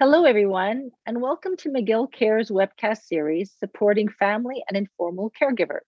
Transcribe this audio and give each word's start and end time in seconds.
Hello, 0.00 0.24
everyone, 0.24 0.92
and 1.04 1.20
welcome 1.20 1.58
to 1.58 1.68
McGill 1.68 2.10
Cares 2.10 2.48
webcast 2.48 3.02
series 3.02 3.52
supporting 3.60 4.08
family 4.08 4.64
and 4.66 4.74
informal 4.74 5.30
caregivers. 5.38 5.84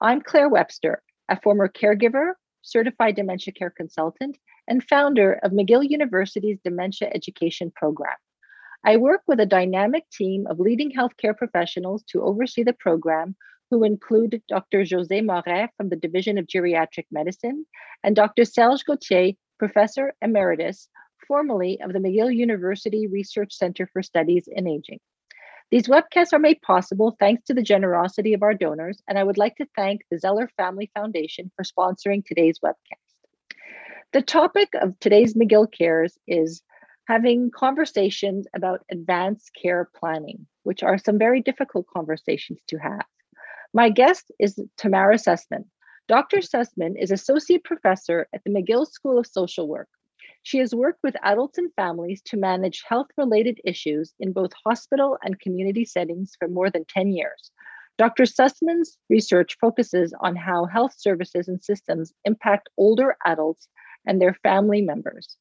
I'm 0.00 0.20
Claire 0.20 0.48
Webster, 0.48 1.02
a 1.28 1.40
former 1.40 1.66
caregiver, 1.66 2.34
certified 2.62 3.16
dementia 3.16 3.52
care 3.52 3.74
consultant, 3.76 4.38
and 4.68 4.88
founder 4.88 5.40
of 5.42 5.50
McGill 5.50 5.84
University's 5.84 6.60
Dementia 6.62 7.10
Education 7.12 7.72
Program. 7.74 8.14
I 8.84 8.98
work 8.98 9.22
with 9.26 9.40
a 9.40 9.46
dynamic 9.46 10.08
team 10.10 10.46
of 10.46 10.60
leading 10.60 10.92
healthcare 10.92 11.36
professionals 11.36 12.04
to 12.10 12.22
oversee 12.22 12.62
the 12.62 12.72
program, 12.72 13.34
who 13.72 13.82
include 13.82 14.40
Dr. 14.48 14.82
José 14.82 15.26
Morais 15.26 15.70
from 15.76 15.88
the 15.88 15.96
Division 15.96 16.38
of 16.38 16.46
Geriatric 16.46 17.06
Medicine 17.10 17.66
and 18.04 18.14
Dr. 18.14 18.44
Serge 18.44 18.84
Gauthier, 18.84 19.32
Professor 19.58 20.14
Emeritus 20.22 20.88
formerly 21.26 21.80
of 21.80 21.92
the 21.92 21.98
McGill 21.98 22.34
University 22.34 23.06
Research 23.06 23.54
Center 23.54 23.88
for 23.92 24.02
Studies 24.02 24.48
in 24.50 24.66
Aging. 24.66 25.00
These 25.70 25.88
webcasts 25.88 26.32
are 26.32 26.38
made 26.38 26.62
possible 26.62 27.16
thanks 27.18 27.42
to 27.44 27.54
the 27.54 27.62
generosity 27.62 28.34
of 28.34 28.42
our 28.42 28.54
donors, 28.54 29.02
and 29.08 29.18
I 29.18 29.24
would 29.24 29.38
like 29.38 29.56
to 29.56 29.66
thank 29.74 30.02
the 30.10 30.18
Zeller 30.18 30.48
Family 30.56 30.90
Foundation 30.94 31.50
for 31.56 31.64
sponsoring 31.64 32.24
today's 32.24 32.60
webcast. 32.60 33.06
The 34.12 34.22
topic 34.22 34.68
of 34.80 34.98
today's 35.00 35.34
McGill 35.34 35.70
Cares 35.70 36.16
is 36.28 36.62
having 37.08 37.50
conversations 37.50 38.46
about 38.54 38.84
advanced 38.90 39.50
care 39.60 39.90
planning, 39.96 40.46
which 40.62 40.82
are 40.82 40.98
some 40.98 41.18
very 41.18 41.40
difficult 41.40 41.86
conversations 41.92 42.60
to 42.68 42.78
have. 42.78 43.04
My 43.72 43.90
guest 43.90 44.30
is 44.38 44.60
Tamara 44.76 45.16
Sussman. 45.16 45.64
Dr. 46.08 46.38
Sussman 46.38 46.94
is 46.96 47.10
Associate 47.10 47.62
Professor 47.62 48.28
at 48.32 48.42
the 48.44 48.50
McGill 48.50 48.86
School 48.86 49.18
of 49.18 49.26
Social 49.26 49.66
Work, 49.66 49.88
she 50.46 50.58
has 50.58 50.72
worked 50.72 51.00
with 51.02 51.16
adults 51.24 51.58
and 51.58 51.74
families 51.74 52.22
to 52.22 52.36
manage 52.36 52.84
health 52.88 53.08
related 53.18 53.60
issues 53.64 54.14
in 54.20 54.32
both 54.32 54.52
hospital 54.64 55.18
and 55.24 55.40
community 55.40 55.84
settings 55.84 56.36
for 56.38 56.46
more 56.46 56.70
than 56.70 56.84
10 56.84 57.10
years. 57.10 57.50
Dr. 57.98 58.22
Sussman's 58.22 58.96
research 59.10 59.56
focuses 59.60 60.14
on 60.20 60.36
how 60.36 60.66
health 60.66 60.94
services 60.96 61.48
and 61.48 61.60
systems 61.64 62.12
impact 62.24 62.68
older 62.76 63.16
adults 63.24 63.66
and 64.06 64.22
their 64.22 64.34
family 64.34 64.82
members. 64.82 65.36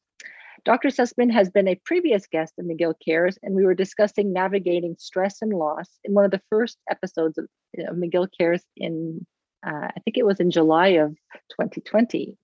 Dr. 0.63 0.87
Sussman 0.87 1.31
has 1.31 1.51
been 1.51 1.67
a 1.67 1.79
previous 1.85 2.25
guest 2.25 2.55
in 2.57 2.67
McGill 2.67 2.95
Cares, 3.05 3.37
and 3.43 3.53
we 3.53 3.63
were 3.63 3.75
discussing 3.75 4.33
navigating 4.33 4.95
stress 4.97 5.39
and 5.39 5.53
loss 5.53 5.99
in 6.03 6.15
one 6.15 6.25
of 6.25 6.31
the 6.31 6.41
first 6.49 6.79
episodes 6.89 7.37
of, 7.37 7.45
of 7.77 7.95
McGill 7.95 8.27
Cares 8.35 8.63
in, 8.75 9.23
uh, 9.63 9.89
I 9.95 9.99
think 10.03 10.17
it 10.17 10.25
was 10.25 10.39
in 10.39 10.49
July 10.49 10.87
of 10.97 11.11
2020. 11.51 12.39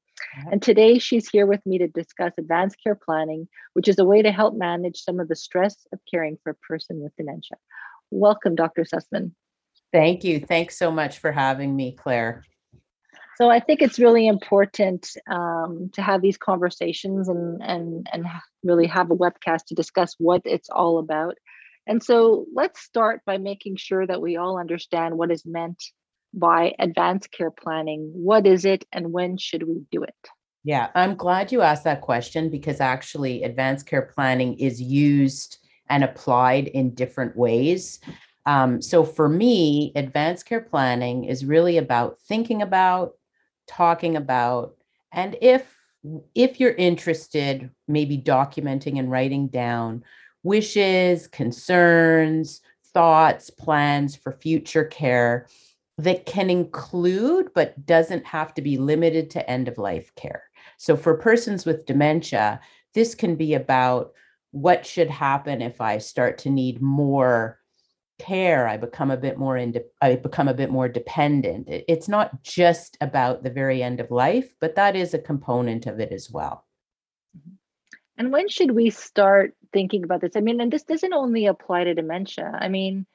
And 0.52 0.62
today 0.62 1.00
she's 1.00 1.30
here 1.30 1.46
with 1.46 1.66
me 1.66 1.78
to 1.80 1.88
discuss 1.88 2.34
advanced 2.38 2.78
care 2.84 2.96
planning, 2.96 3.48
which 3.74 3.88
is 3.88 4.00
a 4.00 4.06
way 4.06 4.22
to 4.22 4.32
help 4.32 4.56
manage 4.56 5.02
some 5.04 5.20
of 5.20 5.28
the 5.28 5.36
stress 5.36 5.76
of 5.94 6.00
caring 6.10 6.38
for 6.44 6.52
a 6.52 6.56
person 6.56 7.00
with 7.02 7.16
dementia. 7.18 7.58
Welcome, 8.10 8.56
Dr. 8.56 8.84
Sussman. 8.84 9.32
Thank 9.92 10.24
you. 10.24 10.40
Thanks 10.40 10.78
so 10.78 10.92
much 10.92 11.20
for 11.20 11.32
having 11.32 11.76
me, 11.76 11.94
Claire. 11.94 12.44
So 13.38 13.50
I 13.50 13.60
think 13.60 13.82
it's 13.82 14.00
really 14.00 14.28
important 14.28 15.10
um, 15.30 15.90
to 15.94 16.02
have 16.02 16.22
these 16.22 16.38
conversations 16.38 17.28
and 17.28 17.62
and 17.64 18.08
and 18.14 18.26
really 18.64 18.88
have 18.88 19.10
a 19.10 19.16
webcast 19.16 19.66
to 19.68 19.76
discuss 19.76 20.16
what 20.20 20.42
it's 20.46 20.70
all 20.70 21.00
about. 21.00 21.36
And 21.88 22.04
so 22.04 22.46
let's 22.54 22.82
start 22.82 23.22
by 23.26 23.38
making 23.38 23.78
sure 23.78 24.06
that 24.06 24.22
we 24.22 24.38
all 24.38 24.60
understand 24.60 25.18
what 25.18 25.32
is 25.32 25.44
meant 25.46 25.84
by 26.34 26.74
advanced 26.80 27.32
care 27.32 27.52
planning? 27.52 28.12
What 28.14 28.48
is 28.48 28.66
it 28.66 28.86
and 28.92 29.12
when 29.12 29.38
should 29.38 29.64
we 29.64 29.82
do 29.92 30.04
it? 30.04 30.16
Yeah, 30.64 30.90
I'm 30.94 31.16
glad 31.16 31.52
you 31.52 31.62
asked 31.62 31.86
that 31.86 32.02
question 32.02 32.50
because 32.50 32.80
actually, 32.80 33.44
advanced 33.44 33.88
care 33.88 34.12
planning 34.14 34.60
is 34.60 34.82
used 34.82 35.58
and 35.90 36.04
applied 36.04 36.68
in 36.68 36.94
different 36.94 37.36
ways. 37.36 38.00
Um, 38.46 38.82
so, 38.82 39.04
for 39.04 39.28
me, 39.28 39.92
advanced 39.96 40.46
care 40.46 40.62
planning 40.62 41.26
is 41.26 41.46
really 41.46 41.78
about 41.78 42.20
thinking 42.20 42.62
about, 42.62 43.14
talking 43.68 44.16
about, 44.16 44.76
and 45.12 45.36
if 45.42 45.76
if 46.34 46.60
you're 46.60 46.74
interested, 46.74 47.70
maybe 47.88 48.18
documenting 48.18 48.98
and 48.98 49.12
writing 49.12 49.48
down 49.48 50.04
wishes, 50.44 51.28
concerns, 51.28 52.62
thoughts, 52.94 53.50
plans 53.50 54.16
for 54.16 54.32
future 54.32 54.86
care 54.86 55.48
that 56.04 56.26
can 56.26 56.50
include 56.50 57.50
but 57.54 57.86
doesn't 57.86 58.26
have 58.26 58.54
to 58.56 58.62
be 58.62 58.78
limited 58.78 59.30
to 59.32 59.50
end 59.50 59.68
of 59.68 59.78
life 59.78 60.14
care. 60.16 60.44
So 60.78 60.96
for 60.96 61.16
persons 61.16 61.66
with 61.66 61.86
dementia, 61.86 62.60
this 62.94 63.16
can 63.16 63.36
be 63.36 63.54
about 63.54 64.14
what 64.52 64.86
should 64.86 65.10
happen 65.10 65.62
if 65.62 65.80
I 65.80 65.98
start 65.98 66.38
to 66.40 66.50
need 66.50 66.82
more 66.82 67.62
care 68.22 68.68
i 68.68 68.78
become 68.78 69.10
a 69.10 69.18
bit 69.18 69.40
more 69.40 69.58
into 69.58 69.84
i 70.00 70.16
become 70.16 70.48
a 70.48 70.54
bit 70.54 70.70
more 70.70 70.88
dependent 70.88 71.66
it's 71.68 72.08
not 72.08 72.44
just 72.44 72.96
about 73.02 73.42
the 73.42 73.50
very 73.50 73.82
end 73.82 74.00
of 74.00 74.12
life 74.12 74.54
but 74.60 74.76
that 74.76 74.96
is 74.96 75.16
a 75.16 75.20
component 75.20 75.88
of 75.88 76.00
it 76.00 76.12
as 76.12 76.30
well 76.30 76.64
mm-hmm. 77.36 77.56
and 78.20 78.32
when 78.32 78.48
should 78.48 78.72
we 78.72 78.92
start 78.92 79.56
thinking 79.74 80.04
about 80.04 80.22
this 80.22 80.36
i 80.36 80.40
mean 80.40 80.62
and 80.62 80.72
this 80.72 80.84
doesn't 80.84 81.14
only 81.14 81.48
apply 81.48 81.84
to 81.84 81.96
dementia 81.96 82.56
i 82.62 82.68
mean 82.68 83.08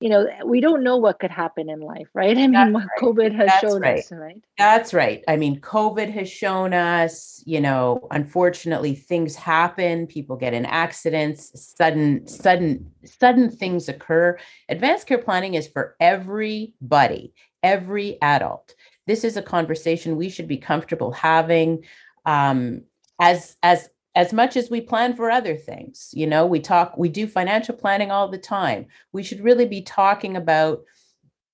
you 0.00 0.08
know 0.08 0.26
we 0.44 0.60
don't 0.60 0.82
know 0.82 0.96
what 0.96 1.18
could 1.18 1.30
happen 1.30 1.68
in 1.68 1.80
life 1.80 2.08
right? 2.14 2.36
I 2.38 2.46
mean 2.46 2.52
That's 2.52 2.72
what 2.72 2.82
right. 2.84 3.00
covid 3.00 3.34
has 3.34 3.48
That's 3.48 3.60
shown 3.60 3.80
right. 3.82 3.98
us 3.98 4.12
right? 4.12 4.42
That's 4.58 4.94
right. 4.94 5.22
I 5.28 5.36
mean 5.36 5.60
covid 5.60 6.10
has 6.12 6.28
shown 6.30 6.72
us 6.74 7.42
you 7.46 7.60
know 7.60 8.06
unfortunately 8.10 8.94
things 8.94 9.36
happen 9.36 10.06
people 10.06 10.36
get 10.36 10.54
in 10.54 10.66
accidents 10.66 11.52
sudden 11.76 12.26
sudden 12.26 12.90
sudden 13.04 13.50
things 13.50 13.88
occur. 13.88 14.38
Advanced 14.68 15.06
care 15.06 15.18
planning 15.18 15.54
is 15.54 15.68
for 15.68 15.96
everybody 16.00 17.32
every 17.62 18.20
adult. 18.22 18.74
This 19.06 19.24
is 19.24 19.36
a 19.36 19.42
conversation 19.42 20.16
we 20.16 20.28
should 20.28 20.48
be 20.48 20.56
comfortable 20.56 21.12
having 21.12 21.84
um, 22.26 22.82
as 23.20 23.56
as 23.62 23.88
as 24.14 24.32
much 24.32 24.56
as 24.56 24.70
we 24.70 24.80
plan 24.80 25.14
for 25.14 25.30
other 25.30 25.56
things 25.56 26.10
you 26.12 26.26
know 26.26 26.46
we 26.46 26.60
talk 26.60 26.96
we 26.96 27.08
do 27.08 27.26
financial 27.26 27.74
planning 27.74 28.10
all 28.10 28.28
the 28.28 28.38
time. 28.38 28.86
We 29.12 29.22
should 29.22 29.40
really 29.40 29.66
be 29.66 29.82
talking 29.82 30.36
about 30.36 30.82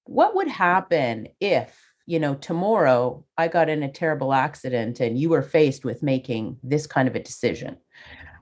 what 0.05 0.35
would 0.35 0.49
happen 0.49 1.29
if 1.41 1.77
you 2.07 2.21
know 2.21 2.35
tomorrow 2.37 3.25
i 3.37 3.49
got 3.49 3.69
in 3.69 3.83
a 3.83 3.91
terrible 3.91 4.33
accident 4.33 5.01
and 5.01 5.19
you 5.19 5.29
were 5.29 5.43
faced 5.43 5.85
with 5.85 6.03
making 6.03 6.57
this 6.63 6.87
kind 6.87 7.09
of 7.09 7.17
a 7.17 7.23
decision 7.23 7.77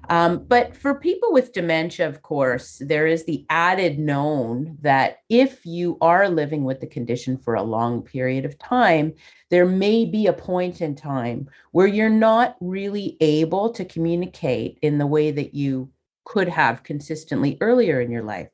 um, 0.09 0.44
but 0.47 0.76
for 0.76 0.94
people 0.94 1.32
with 1.32 1.53
dementia, 1.53 2.09
of 2.09 2.22
course, 2.22 2.81
there 2.84 3.06
is 3.06 3.25
the 3.25 3.47
added 3.50 3.98
known 3.98 4.78
that 4.82 5.19
if 5.28 5.65
you 5.65 5.98
are 6.00 6.28
living 6.28 6.65
with 6.65 6.81
the 6.81 6.87
condition 6.87 7.37
for 7.37 7.54
a 7.54 7.62
long 7.62 8.03
period 8.03 8.44
of 8.44 8.59
time, 8.59 9.14
there 9.50 9.66
may 9.66 10.04
be 10.04 10.26
a 10.26 10.32
point 10.32 10.81
in 10.81 10.94
time 10.94 11.48
where 11.72 11.87
you're 11.87 12.10
not 12.10 12.56
really 12.60 13.16
able 13.20 13.70
to 13.70 13.84
communicate 13.84 14.78
in 14.82 14.98
the 14.98 15.06
way 15.06 15.31
that 15.31 15.54
you 15.54 15.91
could 16.25 16.48
have 16.48 16.82
consistently 16.82 17.59
earlier 17.60 18.00
in 18.00 18.10
your 18.10 18.22
life. 18.22 18.48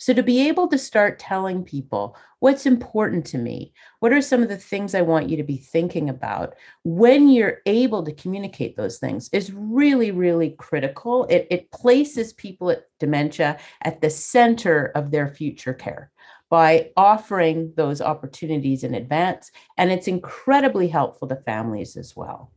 So, 0.00 0.14
to 0.14 0.22
be 0.22 0.48
able 0.48 0.66
to 0.68 0.78
start 0.78 1.18
telling 1.18 1.62
people 1.62 2.16
what's 2.38 2.64
important 2.64 3.26
to 3.26 3.38
me, 3.38 3.74
what 3.98 4.14
are 4.14 4.22
some 4.22 4.42
of 4.42 4.48
the 4.48 4.56
things 4.56 4.94
I 4.94 5.02
want 5.02 5.28
you 5.28 5.36
to 5.36 5.42
be 5.42 5.58
thinking 5.58 6.08
about 6.08 6.54
when 6.84 7.28
you're 7.28 7.58
able 7.66 8.02
to 8.04 8.14
communicate 8.14 8.78
those 8.78 8.96
things 8.96 9.28
is 9.30 9.52
really, 9.52 10.10
really 10.10 10.52
critical. 10.58 11.26
It, 11.26 11.46
it 11.50 11.70
places 11.70 12.32
people 12.32 12.68
with 12.68 12.78
dementia 12.98 13.58
at 13.82 14.00
the 14.00 14.08
center 14.08 14.86
of 14.94 15.10
their 15.10 15.28
future 15.28 15.74
care 15.74 16.10
by 16.48 16.92
offering 16.96 17.74
those 17.76 18.00
opportunities 18.00 18.84
in 18.84 18.94
advance. 18.94 19.52
And 19.76 19.92
it's 19.92 20.08
incredibly 20.08 20.88
helpful 20.88 21.28
to 21.28 21.36
families 21.36 21.98
as 21.98 22.16
well. 22.16 22.50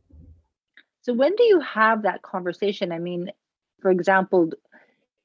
So, 1.02 1.12
when 1.12 1.36
do 1.36 1.42
you 1.42 1.60
have 1.60 2.04
that 2.04 2.22
conversation? 2.22 2.90
I 2.90 3.00
mean, 3.00 3.30
for 3.82 3.90
example, 3.90 4.48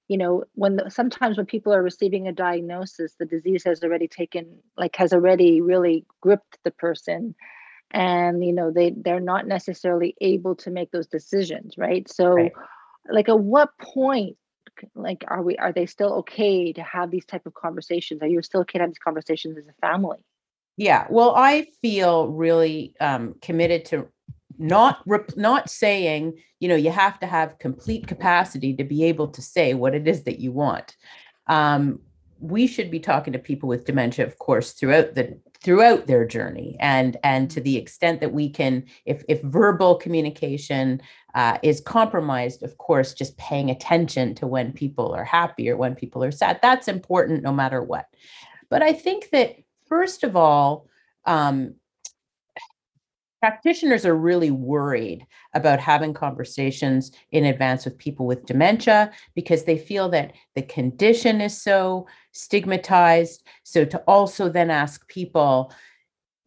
you 0.10 0.18
know 0.18 0.44
when 0.56 0.76
the, 0.76 0.90
sometimes 0.90 1.38
when 1.38 1.46
people 1.46 1.74
are 1.74 1.84
receiving 1.84 2.28
a 2.28 2.34
diagnosis 2.34 3.14
the 3.18 3.26
disease 3.26 3.64
has 3.64 3.82
already 3.84 4.08
taken 4.08 4.58
like 4.76 4.96
has 4.98 5.14
already 5.14 5.62
really 5.62 6.06
gripped 6.20 6.58
the 6.66 6.72
person. 6.72 7.36
And 7.92 8.44
you 8.44 8.54
know 8.54 8.72
they 8.72 8.94
they're 8.96 9.20
not 9.20 9.48
necessarily 9.48 10.16
able 10.20 10.56
to 10.58 10.70
make 10.70 10.92
those 10.92 11.08
decisions 11.08 11.76
right? 11.78 12.10
So 12.10 12.34
right. 12.34 12.52
like 13.10 13.30
at 13.30 13.40
what 13.40 13.70
point 13.80 14.36
like 14.96 15.24
are 15.28 15.42
we 15.42 15.58
are 15.58 15.72
they 15.72 15.86
still 15.86 16.14
okay 16.16 16.74
to 16.74 16.84
have 16.84 17.12
these 17.12 17.26
type 17.26 17.46
of 17.46 17.54
conversations? 17.54 18.22
Are 18.22 18.28
you 18.28 18.42
still 18.42 18.62
okay 18.62 18.80
to 18.80 18.84
have 18.84 18.92
these 18.92 19.00
conversations 19.00 19.58
as 19.58 19.66
a 19.68 19.74
family? 19.88 20.20
Yeah. 20.78 21.06
Well 21.10 21.34
i 21.36 21.68
feel 21.82 22.28
really 22.30 22.96
um, 23.00 23.36
committed 23.42 23.86
to 23.86 24.08
not 24.60 25.00
rep- 25.06 25.38
not 25.38 25.70
saying 25.70 26.38
you 26.60 26.68
know 26.68 26.76
you 26.76 26.92
have 26.92 27.20
to 27.20 27.26
have 27.26 27.58
complete 27.60 28.06
capacity 28.08 28.76
to 28.76 28.84
be 28.84 29.06
able 29.06 29.30
to 29.30 29.42
say 29.42 29.74
what 29.74 29.96
it 29.96 30.08
is 30.08 30.24
that 30.24 30.40
you 30.40 30.52
want. 30.52 30.96
Um, 31.48 32.00
we 32.40 32.68
should 32.68 32.92
be 32.92 33.00
talking 33.00 33.34
to 33.34 33.40
people 33.40 33.68
with 33.68 33.86
dementia 33.86 34.26
of 34.26 34.38
course 34.38 34.74
throughout 34.74 35.16
the 35.16 35.38
throughout 35.62 36.08
their 36.08 36.26
journey 36.26 36.78
and 36.80 37.18
and 37.24 37.52
to 37.52 37.60
the 37.60 37.76
extent 37.76 38.22
that 38.22 38.32
we 38.32 38.50
can 38.50 38.84
if 39.06 39.24
if 39.28 39.42
verbal 39.42 39.96
communication 39.96 41.02
uh, 41.36 41.58
is 41.64 41.82
compromised 41.82 42.64
of 42.64 42.78
course 42.78 43.14
just 43.14 43.38
paying 43.38 43.70
attention 43.70 44.34
to 44.36 44.48
when 44.48 44.72
people 44.72 45.14
are 45.14 45.26
happy 45.26 45.70
or 45.70 45.76
when 45.76 45.96
people 45.96 46.24
are 46.24 46.32
sad 46.32 46.60
that's 46.62 46.88
important 46.88 47.44
no 47.44 47.52
matter 47.52 47.84
what. 47.84 48.08
But 48.70 48.82
i 48.84 48.94
think 48.94 49.30
that 49.32 49.58
first 49.88 50.24
of 50.24 50.36
all 50.36 50.88
um, 51.26 51.76
practitioners 53.40 54.06
are 54.06 54.16
really 54.16 54.52
worried 54.52 55.26
about 55.54 55.80
having 55.80 56.14
conversations 56.14 57.12
in 57.32 57.46
advance 57.46 57.86
with 57.86 57.98
people 57.98 58.26
with 58.26 58.46
dementia 58.46 59.12
because 59.36 59.64
they 59.64 59.78
feel 59.78 60.10
that 60.10 60.34
the 60.56 60.62
condition 60.62 61.42
is 61.42 61.62
so 61.62 62.08
stigmatized. 62.32 63.44
So 63.64 63.86
to 63.86 64.00
also 64.00 64.50
then 64.50 64.70
ask 64.70 65.08
people 65.08 65.74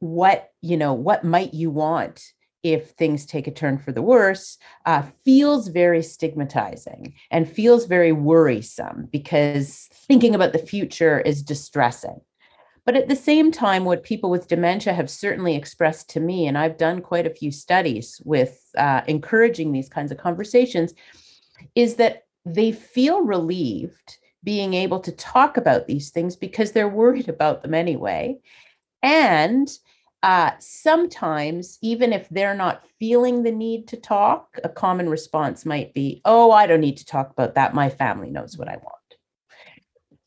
what 0.01 0.51
you 0.61 0.77
know 0.77 0.93
what 0.93 1.23
might 1.23 1.55
you 1.55 1.71
want 1.71 2.33
if 2.65 2.91
things 2.91 3.25
take 3.25 3.47
a 3.47 3.53
turn 3.53 3.79
for 3.79 3.93
the 3.93 4.03
worse 4.03 4.59
uh, 4.85 5.03
feels 5.25 5.69
very 5.69 6.03
stigmatizing 6.03 7.15
and 7.31 7.49
feels 7.49 7.87
very 7.87 8.11
worrisome 8.11 9.09
because 9.13 9.89
thinking 9.93 10.35
about 10.35 10.53
the 10.53 10.59
future 10.59 11.21
is 11.21 11.43
distressing 11.43 12.21
but 12.85 12.97
at 12.97 13.09
the 13.09 13.17
same 13.17 13.53
time, 13.53 13.85
what 13.85 14.03
people 14.03 14.29
with 14.31 14.49
dementia 14.49 14.93
have 14.93 15.09
certainly 15.09 15.55
expressed 15.55 16.11
to 16.11 16.21
me, 16.21 16.47
and 16.47 16.59
I've 16.59 16.79
done 16.79 17.01
quite 17.01 17.27
a 17.27 17.35
few 17.35 17.53
studies 17.53 18.21
with 18.25 18.59
uh, 18.77 19.03
encouraging 19.07 19.73
these 19.73 19.89
kinds 19.89 20.11
of 20.11 20.19
conversations, 20.19 20.93
is 21.75 21.97
that 21.97 22.25
they 22.45 22.73
feel 22.73 23.23
relieved 23.23 24.19
being 24.43 24.75
able 24.75 24.99
to 24.99 25.13
talk 25.13 25.57
about 25.57 25.87
these 25.87 26.11
things 26.11 26.35
because 26.35 26.73
they're 26.73 26.89
worried 26.89 27.29
about 27.29 27.63
them 27.63 27.75
anyway. 27.75 28.39
And 29.01 29.71
uh, 30.25 30.53
sometimes, 30.59 31.79
even 31.83 32.13
if 32.13 32.29
they're 32.29 32.55
not 32.55 32.83
feeling 32.99 33.43
the 33.43 33.53
need 33.53 33.87
to 33.89 33.97
talk, 33.97 34.59
a 34.65 34.69
common 34.69 35.09
response 35.09 35.65
might 35.65 35.95
be, 35.95 36.21
Oh, 36.25 36.51
I 36.51 36.67
don't 36.67 36.81
need 36.81 36.97
to 36.99 37.07
talk 37.07 37.31
about 37.31 37.55
that. 37.55 37.75
My 37.75 37.89
family 37.89 38.31
knows 38.31 38.59
what 38.59 38.69
I 38.69 38.77
want 38.77 39.02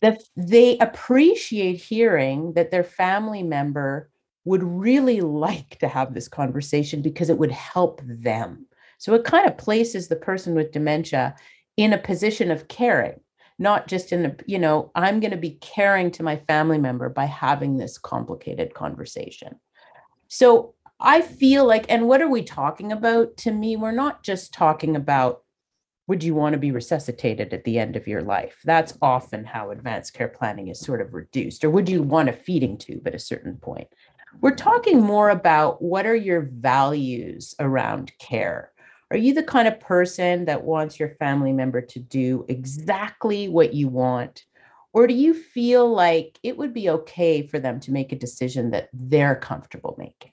that 0.02 0.22
they 0.36 0.78
appreciate 0.80 1.78
hearing 1.78 2.54
that 2.54 2.72
their 2.72 2.84
family 2.84 3.44
member 3.44 4.10
would 4.44 4.64
really 4.64 5.22
like 5.22 5.80
to 5.80 5.88
have 5.88 6.14
this 6.14 6.28
conversation 6.28 7.02
because 7.02 7.30
it 7.30 7.38
would 7.38 7.52
help 7.52 8.02
them. 8.04 8.66
So 8.98 9.14
it 9.14 9.26
kind 9.26 9.48
of 9.48 9.58
places 9.58 10.08
the 10.08 10.16
person 10.16 10.56
with 10.56 10.72
dementia 10.72 11.36
in 11.78 11.94
a 11.94 11.98
position 11.98 12.52
of 12.52 12.68
caring, 12.70 13.20
not 13.60 13.88
just 13.88 14.14
in 14.14 14.26
a, 14.26 14.36
you 14.46 14.58
know, 14.58 14.92
I'm 14.96 15.20
going 15.20 15.32
to 15.32 15.38
be 15.38 15.58
caring 15.62 16.12
to 16.12 16.24
my 16.24 16.38
family 16.38 16.78
member 16.78 17.10
by 17.10 17.26
having 17.26 17.78
this 17.78 17.98
complicated 17.98 18.74
conversation. 18.74 19.60
So 20.28 20.76
I 21.00 21.22
feel 21.22 21.66
like, 21.66 21.86
and 21.90 22.08
what 22.08 22.22
are 22.22 22.30
we 22.30 22.44
talking 22.44 22.92
about? 22.92 23.36
To 23.38 23.52
me, 23.52 23.76
we're 23.76 23.92
not 23.92 24.24
just 24.24 24.54
talking 24.54 24.96
about 24.96 25.44
would 26.08 26.24
you 26.24 26.36
want 26.36 26.54
to 26.54 26.60
be 26.60 26.72
resuscitated 26.72 27.54
at 27.54 27.64
the 27.64 27.80
end 27.80 27.96
of 27.96 28.08
your 28.08 28.22
life? 28.22 28.60
That's 28.64 28.98
often 29.02 29.44
how 29.44 29.72
advanced 29.72 30.14
care 30.14 30.28
planning 30.28 30.68
is 30.68 30.80
sort 30.80 31.02
of 31.02 31.14
reduced. 31.14 31.64
Or 31.64 31.70
would 31.72 31.90
you 31.90 32.04
want 32.04 32.30
a 32.30 32.34
feeding 32.34 32.78
tube 32.78 33.08
at 33.08 33.16
a 33.16 33.20
certain 33.20 33.58
point? 33.58 33.88
We're 34.42 34.56
talking 34.56 35.02
more 35.02 35.30
about 35.30 35.82
what 35.82 36.06
are 36.06 36.16
your 36.16 36.50
values 36.52 37.56
around 37.60 38.12
care? 38.20 38.72
Are 39.10 39.18
you 39.18 39.34
the 39.34 39.44
kind 39.44 39.68
of 39.68 39.80
person 39.80 40.46
that 40.46 40.64
wants 40.64 41.00
your 41.00 41.10
family 41.10 41.54
member 41.54 41.82
to 41.82 42.00
do 42.00 42.46
exactly 42.50 43.48
what 43.48 43.74
you 43.74 43.88
want? 43.88 44.46
Or 44.94 45.08
do 45.08 45.14
you 45.14 45.34
feel 45.34 45.90
like 45.90 46.40
it 46.44 46.58
would 46.58 46.74
be 46.74 46.90
okay 46.90 47.46
for 47.46 47.60
them 47.60 47.80
to 47.82 47.92
make 47.92 48.12
a 48.12 48.18
decision 48.18 48.72
that 48.72 48.90
they're 48.94 49.36
comfortable 49.36 49.96
making? 49.98 50.32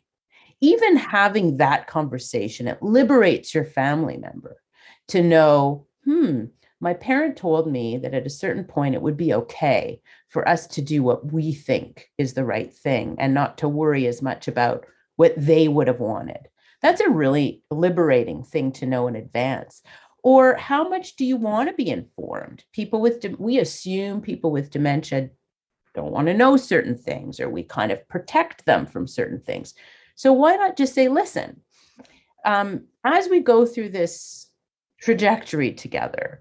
Even 0.60 0.96
having 0.96 1.56
that 1.56 1.86
conversation, 1.86 2.68
it 2.68 2.82
liberates 2.82 3.54
your 3.54 3.64
family 3.64 4.16
member 4.16 4.61
to 5.08 5.22
know, 5.22 5.86
hmm, 6.04 6.44
my 6.80 6.94
parent 6.94 7.36
told 7.36 7.70
me 7.70 7.96
that 7.98 8.14
at 8.14 8.26
a 8.26 8.30
certain 8.30 8.64
point 8.64 8.94
it 8.94 9.02
would 9.02 9.16
be 9.16 9.34
okay 9.34 10.00
for 10.28 10.48
us 10.48 10.66
to 10.66 10.82
do 10.82 11.02
what 11.02 11.32
we 11.32 11.52
think 11.52 12.10
is 12.18 12.34
the 12.34 12.44
right 12.44 12.74
thing 12.74 13.16
and 13.18 13.32
not 13.32 13.58
to 13.58 13.68
worry 13.68 14.06
as 14.06 14.20
much 14.20 14.48
about 14.48 14.84
what 15.16 15.34
they 15.36 15.68
would 15.68 15.86
have 15.86 16.00
wanted. 16.00 16.48
That's 16.80 17.00
a 17.00 17.08
really 17.08 17.62
liberating 17.70 18.42
thing 18.42 18.72
to 18.72 18.86
know 18.86 19.06
in 19.06 19.14
advance. 19.14 19.82
Or 20.24 20.56
how 20.56 20.88
much 20.88 21.16
do 21.16 21.24
you 21.24 21.36
want 21.36 21.68
to 21.68 21.74
be 21.74 21.88
informed? 21.88 22.64
People 22.72 23.00
with, 23.00 23.24
we 23.38 23.58
assume 23.58 24.20
people 24.20 24.50
with 24.50 24.70
dementia 24.70 25.30
don't 25.94 26.12
want 26.12 26.26
to 26.28 26.34
know 26.34 26.56
certain 26.56 26.96
things, 26.96 27.38
or 27.38 27.50
we 27.50 27.62
kind 27.62 27.92
of 27.92 28.08
protect 28.08 28.64
them 28.64 28.86
from 28.86 29.06
certain 29.06 29.40
things. 29.40 29.74
So 30.14 30.32
why 30.32 30.56
not 30.56 30.76
just 30.76 30.94
say, 30.94 31.08
listen, 31.08 31.60
um, 32.44 32.86
as 33.04 33.28
we 33.28 33.40
go 33.40 33.66
through 33.66 33.90
this 33.90 34.48
trajectory 35.02 35.72
together. 35.72 36.40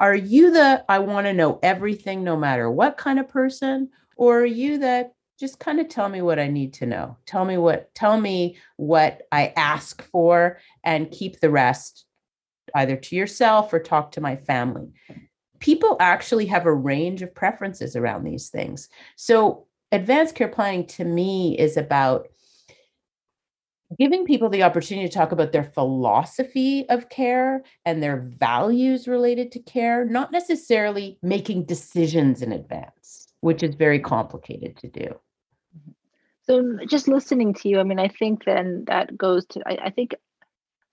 Are 0.00 0.14
you 0.14 0.50
the 0.52 0.84
I 0.88 0.98
want 1.00 1.26
to 1.26 1.32
know 1.32 1.58
everything 1.62 2.22
no 2.22 2.36
matter 2.36 2.70
what 2.70 2.96
kind 2.96 3.18
of 3.18 3.28
person 3.28 3.90
or 4.16 4.40
are 4.40 4.46
you 4.46 4.78
that 4.78 5.12
just 5.38 5.58
kind 5.58 5.80
of 5.80 5.88
tell 5.88 6.08
me 6.08 6.22
what 6.22 6.38
I 6.38 6.46
need 6.46 6.74
to 6.74 6.86
know. 6.86 7.16
Tell 7.26 7.44
me 7.44 7.58
what 7.58 7.94
tell 7.94 8.20
me 8.20 8.56
what 8.76 9.22
I 9.32 9.52
ask 9.56 10.02
for 10.10 10.58
and 10.84 11.10
keep 11.10 11.40
the 11.40 11.50
rest 11.50 12.04
either 12.74 12.96
to 12.96 13.16
yourself 13.16 13.72
or 13.72 13.80
talk 13.80 14.12
to 14.12 14.20
my 14.20 14.36
family. 14.36 14.92
People 15.58 15.96
actually 16.00 16.46
have 16.46 16.66
a 16.66 16.74
range 16.74 17.22
of 17.22 17.34
preferences 17.34 17.96
around 17.96 18.24
these 18.24 18.48
things. 18.48 18.88
So 19.16 19.66
advanced 19.90 20.34
care 20.34 20.48
planning 20.48 20.86
to 20.86 21.04
me 21.04 21.58
is 21.58 21.76
about 21.76 22.28
giving 23.98 24.24
people 24.24 24.48
the 24.48 24.62
opportunity 24.62 25.08
to 25.08 25.14
talk 25.14 25.32
about 25.32 25.52
their 25.52 25.64
philosophy 25.64 26.88
of 26.88 27.08
care 27.08 27.62
and 27.84 28.02
their 28.02 28.28
values 28.38 29.08
related 29.08 29.52
to 29.52 29.60
care, 29.60 30.04
not 30.04 30.32
necessarily 30.32 31.18
making 31.22 31.64
decisions 31.64 32.42
in 32.42 32.52
advance, 32.52 33.28
which 33.40 33.62
is 33.62 33.74
very 33.74 33.98
complicated 33.98 34.76
to 34.78 34.88
do. 34.88 35.18
So, 36.46 36.78
just 36.86 37.08
listening 37.08 37.54
to 37.54 37.68
you, 37.68 37.80
I 37.80 37.84
mean, 37.84 37.98
I 37.98 38.08
think 38.08 38.44
then 38.44 38.84
that 38.86 39.16
goes 39.16 39.46
to, 39.46 39.62
I, 39.66 39.86
I 39.86 39.90
think, 39.90 40.14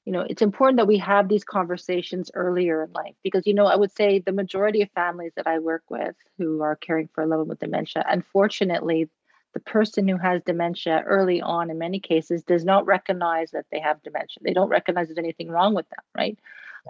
you 0.05 0.13
know, 0.13 0.21
it's 0.21 0.41
important 0.41 0.77
that 0.77 0.87
we 0.87 0.97
have 0.99 1.27
these 1.27 1.43
conversations 1.43 2.31
earlier 2.33 2.83
in 2.83 2.91
life 2.93 3.15
because, 3.23 3.45
you 3.45 3.53
know, 3.53 3.65
I 3.65 3.75
would 3.75 3.91
say 3.91 4.19
the 4.19 4.31
majority 4.31 4.81
of 4.81 4.89
families 4.91 5.33
that 5.35 5.47
I 5.47 5.59
work 5.59 5.83
with 5.89 6.15
who 6.37 6.61
are 6.61 6.77
caring 6.77 7.09
for 7.13 7.23
a 7.23 7.27
loved 7.27 7.39
one 7.39 7.49
with 7.49 7.59
dementia, 7.59 8.05
unfortunately, 8.07 9.09
the 9.53 9.59
person 9.59 10.07
who 10.07 10.17
has 10.17 10.41
dementia 10.43 11.03
early 11.05 11.41
on 11.41 11.69
in 11.69 11.77
many 11.77 11.99
cases 11.99 12.43
does 12.43 12.63
not 12.63 12.85
recognize 12.85 13.51
that 13.51 13.65
they 13.71 13.79
have 13.79 14.01
dementia. 14.03 14.41
They 14.41 14.53
don't 14.53 14.69
recognize 14.69 15.07
there's 15.07 15.17
anything 15.17 15.49
wrong 15.49 15.73
with 15.73 15.89
them 15.89 16.03
right? 16.15 16.37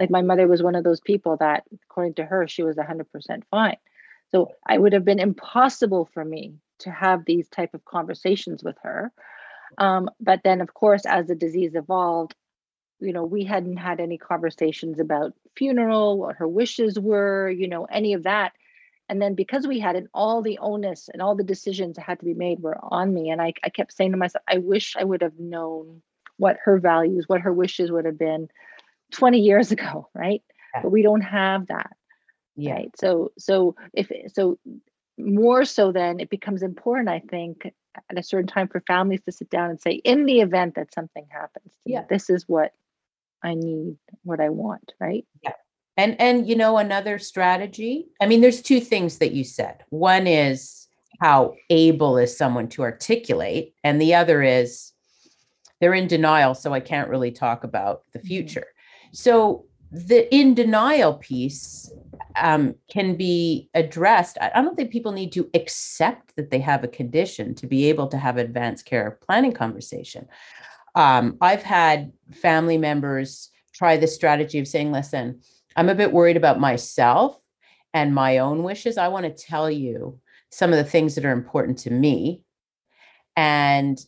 Like 0.00 0.10
my 0.10 0.22
mother 0.22 0.48
was 0.48 0.62
one 0.62 0.74
of 0.74 0.84
those 0.84 1.00
people 1.00 1.36
that 1.38 1.64
according 1.84 2.14
to 2.14 2.24
her 2.24 2.46
she 2.46 2.62
was 2.62 2.76
100% 2.76 3.42
fine. 3.50 3.76
So 4.30 4.52
i 4.66 4.78
would 4.78 4.92
have 4.92 5.04
been 5.04 5.20
impossible 5.20 6.08
for 6.12 6.24
me 6.24 6.54
to 6.80 6.90
have 6.90 7.24
these 7.24 7.48
type 7.48 7.74
of 7.74 7.84
conversations 7.84 8.62
with 8.62 8.76
her. 8.82 9.12
Um, 9.78 10.10
but 10.20 10.40
then 10.44 10.60
of 10.60 10.74
course 10.74 11.06
as 11.06 11.26
the 11.26 11.34
disease 11.34 11.74
evolved 11.74 12.34
you 13.00 13.12
know 13.12 13.24
we 13.24 13.44
hadn't 13.44 13.76
had 13.76 14.00
any 14.00 14.16
conversations 14.16 15.00
about 15.00 15.34
funeral 15.56 16.18
what 16.18 16.36
her 16.36 16.48
wishes 16.48 16.98
were 16.98 17.50
you 17.50 17.66
know 17.68 17.84
any 17.86 18.12
of 18.14 18.22
that 18.22 18.52
and 19.12 19.20
then 19.20 19.34
because 19.34 19.66
we 19.66 19.78
had 19.78 19.94
it, 19.94 20.06
all 20.14 20.40
the 20.40 20.56
onus 20.56 21.10
and 21.12 21.20
all 21.20 21.36
the 21.36 21.44
decisions 21.44 21.96
that 21.96 22.06
had 22.06 22.18
to 22.20 22.24
be 22.24 22.32
made 22.32 22.60
were 22.60 22.78
on 22.80 23.12
me. 23.12 23.28
And 23.28 23.42
I, 23.42 23.52
I 23.62 23.68
kept 23.68 23.92
saying 23.92 24.12
to 24.12 24.16
myself, 24.16 24.42
I 24.48 24.56
wish 24.56 24.96
I 24.96 25.04
would 25.04 25.20
have 25.20 25.38
known 25.38 26.00
what 26.38 26.56
her 26.64 26.78
values, 26.78 27.28
what 27.28 27.42
her 27.42 27.52
wishes 27.52 27.92
would 27.92 28.06
have 28.06 28.18
been 28.18 28.48
20 29.12 29.38
years 29.38 29.70
ago, 29.70 30.08
right? 30.14 30.42
Yeah. 30.74 30.80
But 30.84 30.92
we 30.92 31.02
don't 31.02 31.20
have 31.20 31.66
that. 31.66 31.90
Yeah. 32.56 32.72
Right. 32.72 32.90
So 32.98 33.32
so 33.36 33.76
if 33.92 34.10
so 34.32 34.58
more 35.18 35.66
so 35.66 35.92
then 35.92 36.18
it 36.18 36.30
becomes 36.30 36.62
important, 36.62 37.10
I 37.10 37.20
think, 37.20 37.70
at 38.08 38.18
a 38.18 38.22
certain 38.22 38.46
time 38.46 38.68
for 38.68 38.80
families 38.80 39.20
to 39.26 39.32
sit 39.32 39.50
down 39.50 39.68
and 39.68 39.78
say, 39.78 39.92
in 39.92 40.24
the 40.24 40.40
event 40.40 40.76
that 40.76 40.94
something 40.94 41.26
happens, 41.30 41.74
yeah, 41.84 42.04
this 42.08 42.30
is 42.30 42.48
what 42.48 42.72
I 43.42 43.56
need, 43.56 43.98
what 44.22 44.40
I 44.40 44.48
want, 44.48 44.94
right? 44.98 45.26
Yeah. 45.42 45.52
And 45.96 46.18
and 46.20 46.48
you 46.48 46.56
know 46.56 46.78
another 46.78 47.18
strategy. 47.18 48.06
I 48.20 48.26
mean, 48.26 48.40
there's 48.40 48.62
two 48.62 48.80
things 48.80 49.18
that 49.18 49.32
you 49.32 49.44
said. 49.44 49.84
One 49.90 50.26
is 50.26 50.88
how 51.20 51.54
able 51.70 52.18
is 52.18 52.36
someone 52.36 52.68
to 52.68 52.82
articulate, 52.82 53.74
and 53.84 54.00
the 54.00 54.14
other 54.14 54.42
is 54.42 54.92
they're 55.80 55.94
in 55.94 56.06
denial, 56.06 56.54
so 56.54 56.72
I 56.72 56.80
can't 56.80 57.10
really 57.10 57.32
talk 57.32 57.64
about 57.64 58.04
the 58.12 58.20
mm-hmm. 58.20 58.28
future. 58.28 58.66
So 59.12 59.66
the 59.90 60.34
in 60.34 60.54
denial 60.54 61.14
piece 61.14 61.92
um, 62.40 62.74
can 62.88 63.14
be 63.16 63.68
addressed. 63.74 64.38
I, 64.40 64.50
I 64.54 64.62
don't 64.62 64.76
think 64.76 64.90
people 64.90 65.12
need 65.12 65.32
to 65.32 65.50
accept 65.54 66.34
that 66.36 66.50
they 66.50 66.60
have 66.60 66.82
a 66.82 66.88
condition 66.88 67.54
to 67.56 67.66
be 67.66 67.88
able 67.90 68.06
to 68.08 68.16
have 68.16 68.38
advanced 68.38 68.86
care 68.86 69.18
planning 69.20 69.52
conversation. 69.52 70.28
Um, 70.94 71.36
I've 71.40 71.62
had 71.62 72.12
family 72.32 72.78
members 72.78 73.50
try 73.74 73.96
the 73.96 74.06
strategy 74.06 74.58
of 74.58 74.66
saying, 74.68 74.92
"Listen." 74.92 75.42
I'm 75.76 75.88
a 75.88 75.94
bit 75.94 76.12
worried 76.12 76.36
about 76.36 76.60
myself 76.60 77.38
and 77.94 78.14
my 78.14 78.38
own 78.38 78.62
wishes. 78.62 78.98
I 78.98 79.08
want 79.08 79.24
to 79.24 79.44
tell 79.44 79.70
you 79.70 80.18
some 80.50 80.70
of 80.70 80.76
the 80.76 80.84
things 80.84 81.14
that 81.14 81.24
are 81.24 81.32
important 81.32 81.78
to 81.78 81.90
me. 81.90 82.42
And 83.36 83.98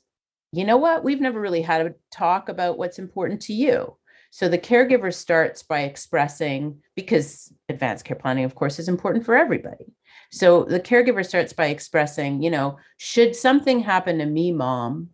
you 0.53 0.65
know 0.65 0.77
what? 0.77 1.03
We've 1.05 1.21
never 1.21 1.41
really 1.41 1.63
had 1.63 1.87
a 1.87 1.95
talk 2.11 2.49
about 2.49 2.79
what's 2.79 2.99
important 2.99 3.43
to 3.43 3.53
you. 3.53 3.97
So 4.31 4.49
the 4.49 4.59
caregiver 4.59 5.15
starts 5.15 5.63
by 5.63 5.83
expressing, 5.83 6.81
because 6.97 7.53
advanced 7.69 8.05
care 8.05 8.17
planning, 8.17 8.45
of 8.45 8.57
course, 8.57 8.79
is 8.79 8.89
important 8.89 9.25
for 9.25 9.37
everybody. 9.37 9.95
So 10.33 10.65
the 10.65 10.81
caregiver 10.81 11.25
starts 11.25 11.53
by 11.53 11.67
expressing, 11.67 12.43
you 12.43 12.51
know, 12.51 12.79
should 12.97 13.37
something 13.37 13.81
happen 13.81 14.19
to 14.19 14.27
me, 14.27 14.51
mom, 14.51 15.11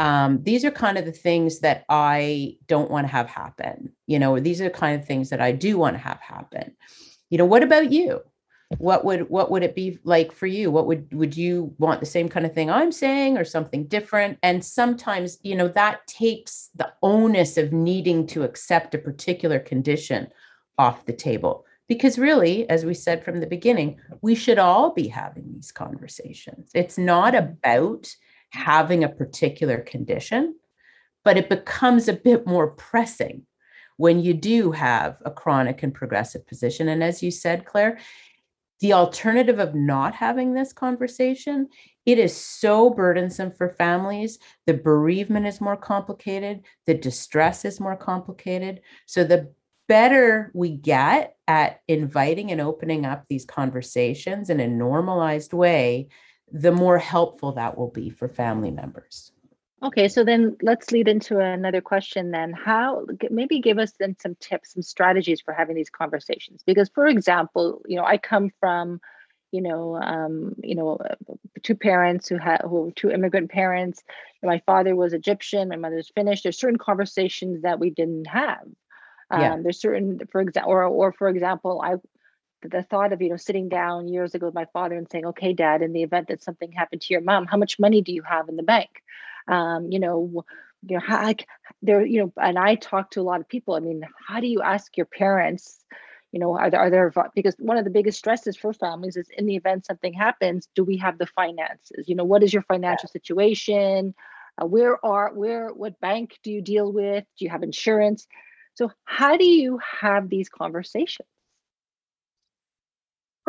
um, 0.00 0.42
these 0.44 0.64
are 0.64 0.70
kind 0.70 0.96
of 0.96 1.04
the 1.04 1.12
things 1.12 1.60
that 1.60 1.84
I 1.90 2.56
don't 2.66 2.90
want 2.90 3.06
to 3.06 3.12
have 3.12 3.28
happen. 3.28 3.92
You 4.06 4.18
know, 4.18 4.40
these 4.40 4.58
are 4.62 4.64
the 4.64 4.70
kind 4.70 4.98
of 4.98 5.06
things 5.06 5.28
that 5.28 5.42
I 5.42 5.52
do 5.52 5.76
want 5.76 5.94
to 5.94 6.02
have 6.02 6.18
happen. 6.20 6.74
You 7.28 7.36
know, 7.36 7.44
what 7.44 7.62
about 7.62 7.92
you? 7.92 8.22
What 8.78 9.04
would 9.04 9.28
what 9.28 9.50
would 9.50 9.62
it 9.62 9.74
be 9.74 9.98
like 10.04 10.32
for 10.32 10.46
you? 10.46 10.70
What 10.70 10.86
would 10.86 11.12
would 11.12 11.36
you 11.36 11.74
want 11.78 12.00
the 12.00 12.06
same 12.06 12.30
kind 12.30 12.46
of 12.46 12.54
thing 12.54 12.70
I'm 12.70 12.92
saying 12.92 13.36
or 13.36 13.44
something 13.44 13.88
different? 13.88 14.38
And 14.42 14.64
sometimes, 14.64 15.38
you 15.42 15.54
know, 15.54 15.68
that 15.68 16.06
takes 16.06 16.70
the 16.74 16.90
onus 17.02 17.58
of 17.58 17.70
needing 17.70 18.26
to 18.28 18.42
accept 18.44 18.94
a 18.94 18.98
particular 18.98 19.58
condition 19.58 20.28
off 20.78 21.04
the 21.04 21.12
table. 21.12 21.66
Because 21.88 22.18
really, 22.18 22.66
as 22.70 22.86
we 22.86 22.94
said 22.94 23.22
from 23.22 23.40
the 23.40 23.46
beginning, 23.46 24.00
we 24.22 24.34
should 24.34 24.58
all 24.58 24.94
be 24.94 25.08
having 25.08 25.52
these 25.52 25.72
conversations. 25.72 26.70
It's 26.74 26.96
not 26.96 27.34
about 27.34 28.14
having 28.50 29.04
a 29.04 29.08
particular 29.08 29.78
condition, 29.78 30.56
but 31.24 31.36
it 31.36 31.48
becomes 31.48 32.08
a 32.08 32.12
bit 32.12 32.46
more 32.46 32.68
pressing 32.68 33.46
when 33.96 34.20
you 34.20 34.32
do 34.32 34.72
have 34.72 35.18
a 35.24 35.30
chronic 35.30 35.82
and 35.82 35.92
progressive 35.92 36.46
position. 36.46 36.88
And 36.88 37.04
as 37.04 37.22
you 37.22 37.30
said, 37.30 37.66
Claire, 37.66 37.98
the 38.80 38.94
alternative 38.94 39.58
of 39.58 39.74
not 39.74 40.14
having 40.14 40.54
this 40.54 40.72
conversation, 40.72 41.68
it 42.06 42.18
is 42.18 42.34
so 42.34 42.90
burdensome 42.90 43.50
for 43.50 43.68
families. 43.68 44.38
The 44.66 44.74
bereavement 44.74 45.46
is 45.46 45.60
more 45.60 45.76
complicated, 45.76 46.62
the 46.86 46.94
distress 46.94 47.64
is 47.64 47.78
more 47.78 47.96
complicated. 47.96 48.80
So 49.04 49.22
the 49.22 49.52
better 49.86 50.50
we 50.54 50.70
get 50.70 51.36
at 51.46 51.82
inviting 51.88 52.50
and 52.52 52.60
opening 52.60 53.04
up 53.04 53.26
these 53.26 53.44
conversations 53.44 54.48
in 54.48 54.60
a 54.60 54.66
normalized 54.66 55.52
way, 55.52 56.08
the 56.52 56.72
more 56.72 56.98
helpful 56.98 57.52
that 57.52 57.76
will 57.76 57.90
be 57.90 58.10
for 58.10 58.28
family 58.28 58.70
members. 58.70 59.32
Okay, 59.82 60.08
so 60.08 60.24
then 60.24 60.56
let's 60.60 60.90
lead 60.90 61.08
into 61.08 61.38
another 61.38 61.80
question 61.80 62.30
then. 62.30 62.52
How 62.52 63.06
maybe 63.30 63.60
give 63.60 63.78
us 63.78 63.92
then 63.98 64.14
some 64.20 64.34
tips, 64.38 64.74
some 64.74 64.82
strategies 64.82 65.40
for 65.40 65.54
having 65.54 65.74
these 65.74 65.88
conversations? 65.88 66.62
Because 66.66 66.90
for 66.94 67.06
example, 67.06 67.80
you 67.86 67.96
know, 67.96 68.04
I 68.04 68.18
come 68.18 68.50
from, 68.60 69.00
you 69.52 69.62
know, 69.62 69.96
um, 69.96 70.54
you 70.62 70.74
know, 70.74 70.96
uh, 70.96 71.14
two 71.62 71.76
parents 71.76 72.28
who 72.28 72.36
had 72.36 72.60
who 72.60 72.92
two 72.94 73.10
immigrant 73.10 73.50
parents. 73.50 74.02
My 74.42 74.60
father 74.66 74.94
was 74.94 75.14
Egyptian, 75.14 75.70
my 75.70 75.76
mother's 75.76 76.10
Finnish. 76.14 76.42
There's 76.42 76.58
certain 76.58 76.78
conversations 76.78 77.62
that 77.62 77.80
we 77.80 77.88
didn't 77.88 78.26
have. 78.26 78.64
Um, 79.30 79.40
yeah. 79.40 79.56
There's 79.62 79.80
certain, 79.80 80.20
for 80.30 80.42
example, 80.42 80.72
or 80.72 80.84
or 80.84 81.12
for 81.12 81.28
example, 81.28 81.80
I 81.82 81.94
the 82.62 82.82
thought 82.82 83.12
of 83.12 83.22
you 83.22 83.30
know 83.30 83.36
sitting 83.36 83.68
down 83.68 84.08
years 84.08 84.34
ago 84.34 84.46
with 84.46 84.54
my 84.54 84.66
father 84.72 84.96
and 84.96 85.10
saying 85.10 85.26
okay 85.26 85.52
dad 85.52 85.82
in 85.82 85.92
the 85.92 86.02
event 86.02 86.28
that 86.28 86.42
something 86.42 86.72
happened 86.72 87.00
to 87.00 87.12
your 87.14 87.22
mom 87.22 87.46
how 87.46 87.56
much 87.56 87.78
money 87.78 88.02
do 88.02 88.12
you 88.12 88.22
have 88.22 88.48
in 88.48 88.56
the 88.56 88.62
bank? 88.62 89.02
Um, 89.48 89.90
you 89.90 89.98
know 89.98 90.44
you 90.86 90.96
know 90.96 91.02
how 91.04 91.34
there 91.82 92.04
you 92.04 92.20
know 92.20 92.32
and 92.36 92.58
i 92.58 92.74
talk 92.74 93.10
to 93.10 93.20
a 93.20 93.22
lot 93.22 93.40
of 93.40 93.48
people 93.48 93.74
i 93.74 93.80
mean 93.80 94.02
how 94.26 94.40
do 94.40 94.46
you 94.46 94.62
ask 94.62 94.96
your 94.96 95.06
parents 95.06 95.84
you 96.32 96.40
know 96.40 96.56
are 96.56 96.70
there 96.70 96.80
are 96.80 96.90
there 96.90 97.12
because 97.34 97.54
one 97.58 97.76
of 97.76 97.84
the 97.84 97.90
biggest 97.90 98.18
stresses 98.18 98.56
for 98.56 98.72
families 98.72 99.16
is 99.16 99.28
in 99.36 99.46
the 99.46 99.56
event 99.56 99.86
something 99.86 100.12
happens 100.12 100.68
do 100.74 100.84
we 100.84 100.96
have 100.98 101.18
the 101.18 101.26
finances? 101.26 102.08
You 102.08 102.14
know 102.14 102.24
what 102.24 102.42
is 102.42 102.52
your 102.52 102.62
financial 102.62 103.08
yeah. 103.08 103.12
situation? 103.12 104.14
Uh, 104.60 104.66
where 104.66 105.04
are 105.04 105.32
where 105.32 105.68
what 105.70 106.00
bank 106.00 106.38
do 106.42 106.50
you 106.50 106.62
deal 106.62 106.92
with? 106.92 107.24
Do 107.38 107.44
you 107.44 107.50
have 107.50 107.62
insurance? 107.62 108.26
So 108.74 108.90
how 109.04 109.36
do 109.36 109.44
you 109.44 109.78
have 110.00 110.28
these 110.28 110.48
conversations 110.48 111.28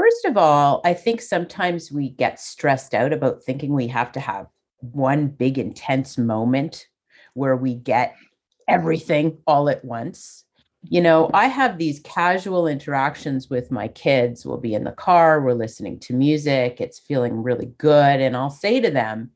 First 0.02 0.26
of 0.26 0.36
all, 0.36 0.82
I 0.84 0.96
think 0.96 1.22
sometimes 1.22 1.92
we 1.92 2.10
get 2.10 2.40
stressed 2.40 2.96
out 2.96 3.14
about 3.14 3.44
thinking 3.44 3.72
we 3.72 3.86
have 3.90 4.12
to 4.14 4.20
have 4.20 4.48
one 4.80 5.28
big 5.28 5.60
intense 5.60 6.18
moment 6.18 6.88
where 7.36 7.56
we 7.56 7.76
get 7.76 8.16
everything 8.68 9.38
all 9.46 9.70
at 9.70 9.86
once. 9.86 10.44
You 10.82 11.02
know, 11.02 11.30
I 11.36 11.46
have 11.46 11.78
these 11.78 12.00
casual 12.00 12.66
interactions 12.66 13.48
with 13.48 13.70
my 13.70 13.90
kids. 13.90 14.44
We'll 14.44 14.58
be 14.58 14.74
in 14.74 14.86
the 14.86 14.92
car, 14.92 15.40
we're 15.40 15.54
listening 15.54 16.00
to 16.00 16.14
music, 16.16 16.82
it's 16.82 16.98
feeling 16.98 17.44
really 17.44 17.72
good. 17.78 18.22
And 18.22 18.36
I'll 18.36 18.50
say 18.50 18.80
to 18.80 18.90
them, 18.90 19.30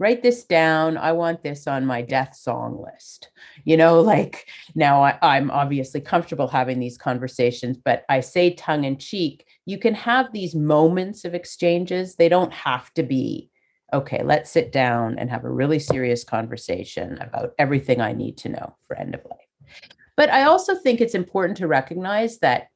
write 0.00 0.24
this 0.24 0.42
down. 0.42 0.96
I 0.96 1.12
want 1.12 1.44
this 1.44 1.68
on 1.68 1.86
my 1.86 2.02
death 2.02 2.34
song 2.34 2.82
list. 2.82 3.28
You 3.62 3.76
know, 3.76 4.00
like 4.14 4.48
now 4.74 5.02
I, 5.02 5.36
am 5.36 5.52
obviously 5.52 6.00
comfortable 6.00 6.48
having 6.48 6.80
these 6.80 6.98
conversations, 6.98 7.78
but 7.78 8.04
I 8.08 8.20
say 8.20 8.54
tongue 8.54 8.82
in 8.82 8.98
cheek, 8.98 9.46
you 9.66 9.78
can 9.78 9.94
have 9.94 10.32
these 10.32 10.54
moments 10.54 11.24
of 11.24 11.34
exchanges. 11.34 12.16
They 12.16 12.28
don't 12.28 12.52
have 12.52 12.92
to 12.94 13.02
be, 13.02 13.50
okay, 13.92 14.22
let's 14.22 14.50
sit 14.50 14.72
down 14.72 15.18
and 15.18 15.30
have 15.30 15.44
a 15.44 15.50
really 15.50 15.78
serious 15.78 16.24
conversation 16.24 17.18
about 17.18 17.52
everything 17.58 18.00
I 18.00 18.12
need 18.12 18.38
to 18.38 18.48
know 18.48 18.74
for 18.86 18.96
end 18.96 19.14
of 19.14 19.24
life. 19.24 19.82
But 20.16 20.30
I 20.30 20.44
also 20.44 20.74
think 20.74 21.00
it's 21.00 21.14
important 21.14 21.58
to 21.58 21.68
recognize 21.68 22.38
that 22.38 22.68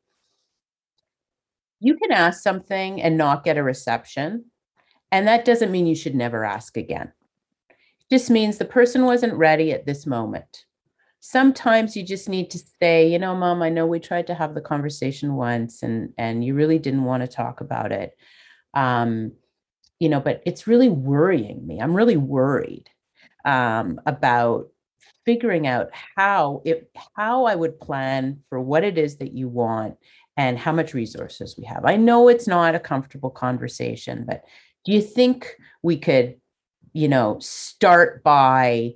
you 1.81 1.97
can 1.97 2.13
ask 2.13 2.43
something 2.43 3.03
and 3.03 3.17
not 3.17 3.45
get 3.45 3.59
a 3.59 3.63
reception. 3.63 4.47
And 5.13 5.29
that 5.29 5.45
doesn't 5.45 5.71
mean 5.71 5.87
you 5.87 5.95
should 5.95 6.15
never 6.15 6.45
ask 6.45 6.77
again. 6.77 7.13
It 7.69 8.15
just 8.15 8.31
means 8.31 8.59
the 8.59 8.65
person 8.65 9.05
wasn't 9.05 9.35
ready 9.35 9.73
at 9.73 9.87
this 9.87 10.07
moment 10.07 10.66
sometimes 11.31 11.97
you 11.97 12.05
just 12.05 12.29
need 12.29 12.51
to 12.51 12.59
say 12.81 13.11
you 13.11 13.19
know 13.19 13.35
mom 13.35 13.61
i 13.61 13.69
know 13.69 13.87
we 13.87 13.99
tried 13.99 14.27
to 14.29 14.35
have 14.35 14.55
the 14.55 14.61
conversation 14.61 15.35
once 15.35 15.83
and 15.83 16.13
and 16.19 16.45
you 16.45 16.55
really 16.55 16.79
didn't 16.79 17.05
want 17.05 17.21
to 17.23 17.27
talk 17.29 17.61
about 17.61 17.91
it. 17.91 18.17
Um 18.75 19.33
you 19.99 20.09
know 20.09 20.21
but 20.21 20.43
it's 20.47 20.67
really 20.67 20.89
worrying 20.89 21.67
me. 21.67 21.81
I'm 21.81 21.97
really 21.97 22.17
worried 22.17 22.89
um 23.45 24.01
about 24.07 24.69
figuring 25.25 25.67
out 25.67 25.89
how 26.17 26.63
it 26.65 26.91
how 27.17 27.45
i 27.47 27.55
would 27.55 27.81
plan 27.81 28.39
for 28.49 28.61
what 28.61 28.85
it 28.85 28.97
is 28.97 29.17
that 29.17 29.33
you 29.33 29.49
want 29.49 29.97
and 30.37 30.59
how 30.59 30.73
much 30.73 30.95
resources 30.95 31.57
we 31.59 31.65
have. 31.65 31.85
I 31.85 31.97
know 31.97 32.29
it's 32.29 32.47
not 32.47 32.75
a 32.77 32.81
comfortable 32.81 33.31
conversation 33.31 34.25
but 34.29 34.45
do 34.85 34.93
you 34.93 35.03
think 35.03 35.57
we 35.83 35.97
could 35.97 36.37
you 36.93 37.09
know 37.09 37.39
start 37.41 38.23
by 38.23 38.95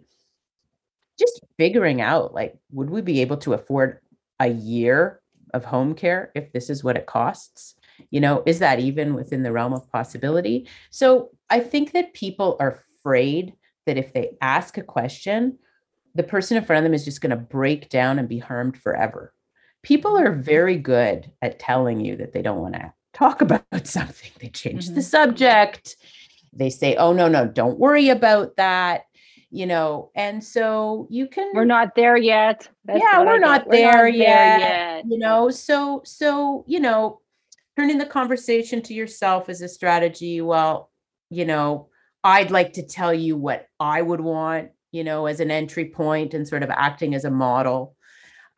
just 1.21 1.41
figuring 1.59 2.01
out 2.01 2.35
like 2.35 2.55
would 2.73 2.91
we 2.91 3.01
be 3.03 3.21
able 3.21 3.37
to 3.39 3.53
afford 3.53 4.01
a 4.41 4.49
year 4.49 5.21
of 5.53 5.65
home 5.65 5.95
care 5.95 6.33
if 6.35 6.53
this 6.53 6.71
is 6.71 6.83
what 6.83 6.97
it 6.97 7.07
costs? 7.07 7.77
You 8.11 8.21
know 8.21 8.43
is 8.47 8.59
that 8.59 8.81
even 8.81 9.15
within 9.15 9.43
the 9.43 9.53
realm 9.53 9.73
of 9.73 9.91
possibility? 9.93 10.69
So 10.91 11.31
i 11.49 11.61
think 11.61 11.93
that 11.93 12.15
people 12.15 12.57
are 12.61 12.81
afraid 13.01 13.55
that 13.87 13.99
if 13.99 14.13
they 14.13 14.37
ask 14.41 14.79
a 14.79 14.83
question 14.83 15.59
the 16.15 16.23
person 16.23 16.57
in 16.57 16.65
front 16.65 16.79
of 16.79 16.85
them 16.85 16.95
is 16.95 17.05
just 17.05 17.21
going 17.21 17.31
to 17.31 17.37
break 17.37 17.89
down 17.89 18.19
and 18.19 18.29
be 18.29 18.39
harmed 18.39 18.77
forever. 18.77 19.33
People 19.83 20.19
are 20.19 20.33
very 20.33 20.77
good 20.77 21.31
at 21.41 21.59
telling 21.59 22.01
you 22.01 22.17
that 22.17 22.33
they 22.33 22.43
don't 22.43 22.61
want 22.61 22.75
to 22.75 22.93
talk 23.15 23.41
about 23.43 23.65
something. 23.85 24.31
They 24.41 24.49
change 24.49 24.87
mm-hmm. 24.87 24.97
the 24.97 25.03
subject. 25.03 25.97
They 26.53 26.71
say 26.71 26.97
oh 26.97 27.13
no 27.13 27.29
no 27.29 27.47
don't 27.47 27.79
worry 27.79 28.09
about 28.09 28.57
that 28.57 29.03
you 29.51 29.67
know 29.67 30.11
and 30.15 30.43
so 30.43 31.07
you 31.11 31.27
can 31.27 31.51
we're 31.55 31.65
not 31.65 31.95
there 31.95 32.17
yet. 32.17 32.69
That's 32.85 33.03
yeah 33.03 33.21
we're 33.21 33.39
not, 33.39 33.67
we're 33.67 33.73
there, 33.73 34.05
not 34.05 34.15
yet, 34.15 34.59
there 34.59 34.59
yet 34.59 35.05
you 35.09 35.19
know 35.19 35.51
so 35.51 36.03
so 36.05 36.65
you 36.67 36.81
know 36.81 37.21
turning 37.77 37.99
the 37.99 38.07
conversation 38.07 38.83
to 38.83 38.95
yourself 38.95 39.49
as 39.49 39.61
a 39.61 39.69
strategy. 39.69 40.41
Well 40.41 40.91
you 41.31 41.45
know 41.45 41.89
i'd 42.25 42.51
like 42.51 42.75
to 42.75 42.87
tell 42.87 43.15
you 43.15 43.37
what 43.37 43.67
i 43.79 44.03
would 44.03 44.21
want 44.21 44.71
you 44.93 45.03
know 45.03 45.27
as 45.27 45.41
an 45.41 45.51
entry 45.51 45.87
point 45.87 46.35
and 46.35 46.47
sort 46.47 46.63
of 46.63 46.71
acting 46.71 47.15
as 47.15 47.25
a 47.25 47.31
model 47.31 47.97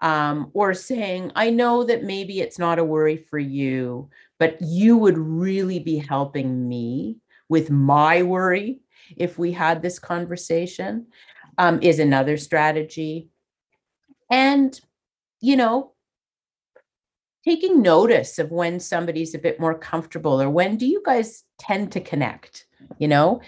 um, 0.01 0.51
or 0.53 0.75
saying 0.75 1.31
i 1.37 1.51
know 1.51 1.85
that 1.85 2.03
maybe 2.03 2.41
it's 2.41 2.59
not 2.59 2.81
a 2.81 2.85
worry 2.85 3.17
for 3.17 3.39
you 3.39 4.09
but 4.41 4.61
you 4.61 4.97
would 4.97 5.17
really 5.17 5.79
be 5.79 5.99
helping 5.99 6.69
me 6.69 7.19
with 7.49 7.71
my 7.71 8.23
worry 8.23 8.81
if 9.17 9.39
we 9.39 9.53
had 9.53 9.83
this 9.83 9.99
conversation 9.99 11.07
um, 11.59 11.81
is 11.83 11.99
another 11.99 12.37
strategy. 12.37 13.29
And, 14.31 14.79
you 15.41 15.57
know, 15.57 15.93
taking 17.45 17.83
notice 17.83 18.39
of 18.39 18.51
when 18.51 18.81
somebody's 18.81 19.35
a 19.35 19.39
bit 19.39 19.59
more 19.61 19.77
comfortable 19.77 20.41
or 20.41 20.49
when 20.49 20.77
do 20.77 20.87
you 20.87 21.03
guys 21.05 21.45
tend 21.59 21.93
to 21.93 22.01
connect? 22.01 22.67
You 22.99 23.09
know, 23.09 23.41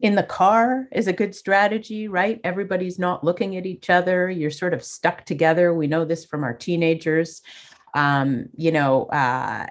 in 0.00 0.16
the 0.16 0.22
car 0.22 0.88
is 0.92 1.06
a 1.06 1.12
good 1.12 1.34
strategy, 1.34 2.08
right? 2.08 2.40
Everybody's 2.42 2.98
not 2.98 3.24
looking 3.24 3.56
at 3.56 3.66
each 3.66 3.88
other. 3.88 4.28
You're 4.28 4.50
sort 4.50 4.74
of 4.74 4.82
stuck 4.82 5.24
together. 5.24 5.72
We 5.72 5.86
know 5.86 6.04
this 6.04 6.24
from 6.24 6.42
our 6.42 6.54
teenagers. 6.54 7.40
Um, 7.94 8.46
you 8.56 8.72
know, 8.72 9.04
uh, 9.06 9.66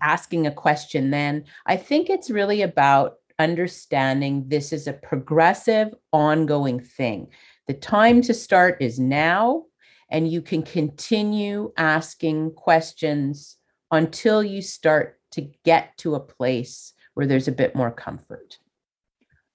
asking 0.00 0.46
a 0.46 0.52
question 0.52 1.10
then. 1.10 1.44
I 1.66 1.76
think 1.76 2.08
it's 2.08 2.30
really 2.30 2.62
about 2.62 3.17
understanding 3.38 4.48
this 4.48 4.72
is 4.72 4.86
a 4.86 4.92
progressive, 4.92 5.94
ongoing 6.12 6.80
thing. 6.80 7.28
The 7.66 7.74
time 7.74 8.22
to 8.22 8.34
start 8.34 8.78
is 8.80 8.98
now, 8.98 9.64
and 10.10 10.30
you 10.30 10.42
can 10.42 10.62
continue 10.62 11.72
asking 11.76 12.52
questions 12.52 13.56
until 13.90 14.42
you 14.42 14.62
start 14.62 15.20
to 15.32 15.50
get 15.64 15.96
to 15.98 16.14
a 16.14 16.20
place 16.20 16.94
where 17.14 17.26
there's 17.26 17.48
a 17.48 17.52
bit 17.52 17.74
more 17.74 17.90
comfort. 17.90 18.58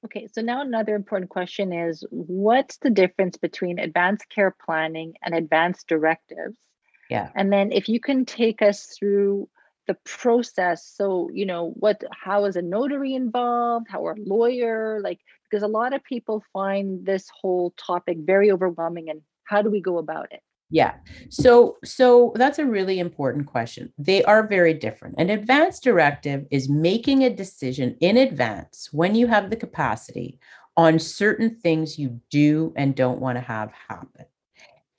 Okay, 0.05 0.27
so 0.31 0.41
now 0.41 0.61
another 0.61 0.95
important 0.95 1.29
question 1.29 1.71
is 1.71 2.03
what's 2.09 2.77
the 2.77 2.89
difference 2.89 3.37
between 3.37 3.79
advanced 3.79 4.27
care 4.29 4.55
planning 4.65 5.13
and 5.23 5.33
advanced 5.33 5.87
directives? 5.87 6.57
Yeah. 7.09 7.29
And 7.35 7.51
then 7.53 7.71
if 7.71 7.87
you 7.87 7.99
can 7.99 8.25
take 8.25 8.61
us 8.61 8.85
through 8.97 9.47
the 9.87 9.95
process 10.05 10.85
so 10.95 11.29
you 11.33 11.45
know 11.45 11.73
what 11.75 12.03
how 12.11 12.45
is 12.45 12.55
a 12.55 12.61
notary 12.61 13.13
involved 13.13 13.87
how 13.89 14.05
are 14.05 14.13
a 14.13 14.23
lawyer 14.25 14.99
like 15.03 15.19
because 15.49 15.63
a 15.63 15.67
lot 15.67 15.93
of 15.93 16.03
people 16.03 16.43
find 16.53 17.05
this 17.05 17.29
whole 17.41 17.73
topic 17.77 18.17
very 18.21 18.51
overwhelming 18.51 19.09
and 19.09 19.21
how 19.43 19.61
do 19.61 19.69
we 19.69 19.81
go 19.81 19.97
about 19.97 20.27
it 20.31 20.41
yeah. 20.73 20.95
So 21.29 21.77
so 21.83 22.33
that's 22.33 22.57
a 22.57 22.65
really 22.65 22.97
important 22.97 23.45
question. 23.45 23.93
They 23.99 24.23
are 24.23 24.47
very 24.47 24.73
different. 24.73 25.13
An 25.19 25.29
advance 25.29 25.79
directive 25.79 26.47
is 26.49 26.67
making 26.67 27.23
a 27.23 27.29
decision 27.29 27.95
in 27.99 28.17
advance 28.17 28.89
when 28.91 29.13
you 29.13 29.27
have 29.27 29.51
the 29.51 29.55
capacity 29.55 30.39
on 30.75 30.97
certain 30.97 31.59
things 31.59 31.99
you 31.99 32.19
do 32.31 32.73
and 32.75 32.95
don't 32.95 33.19
want 33.19 33.37
to 33.37 33.41
have 33.41 33.71
happen. 33.87 34.25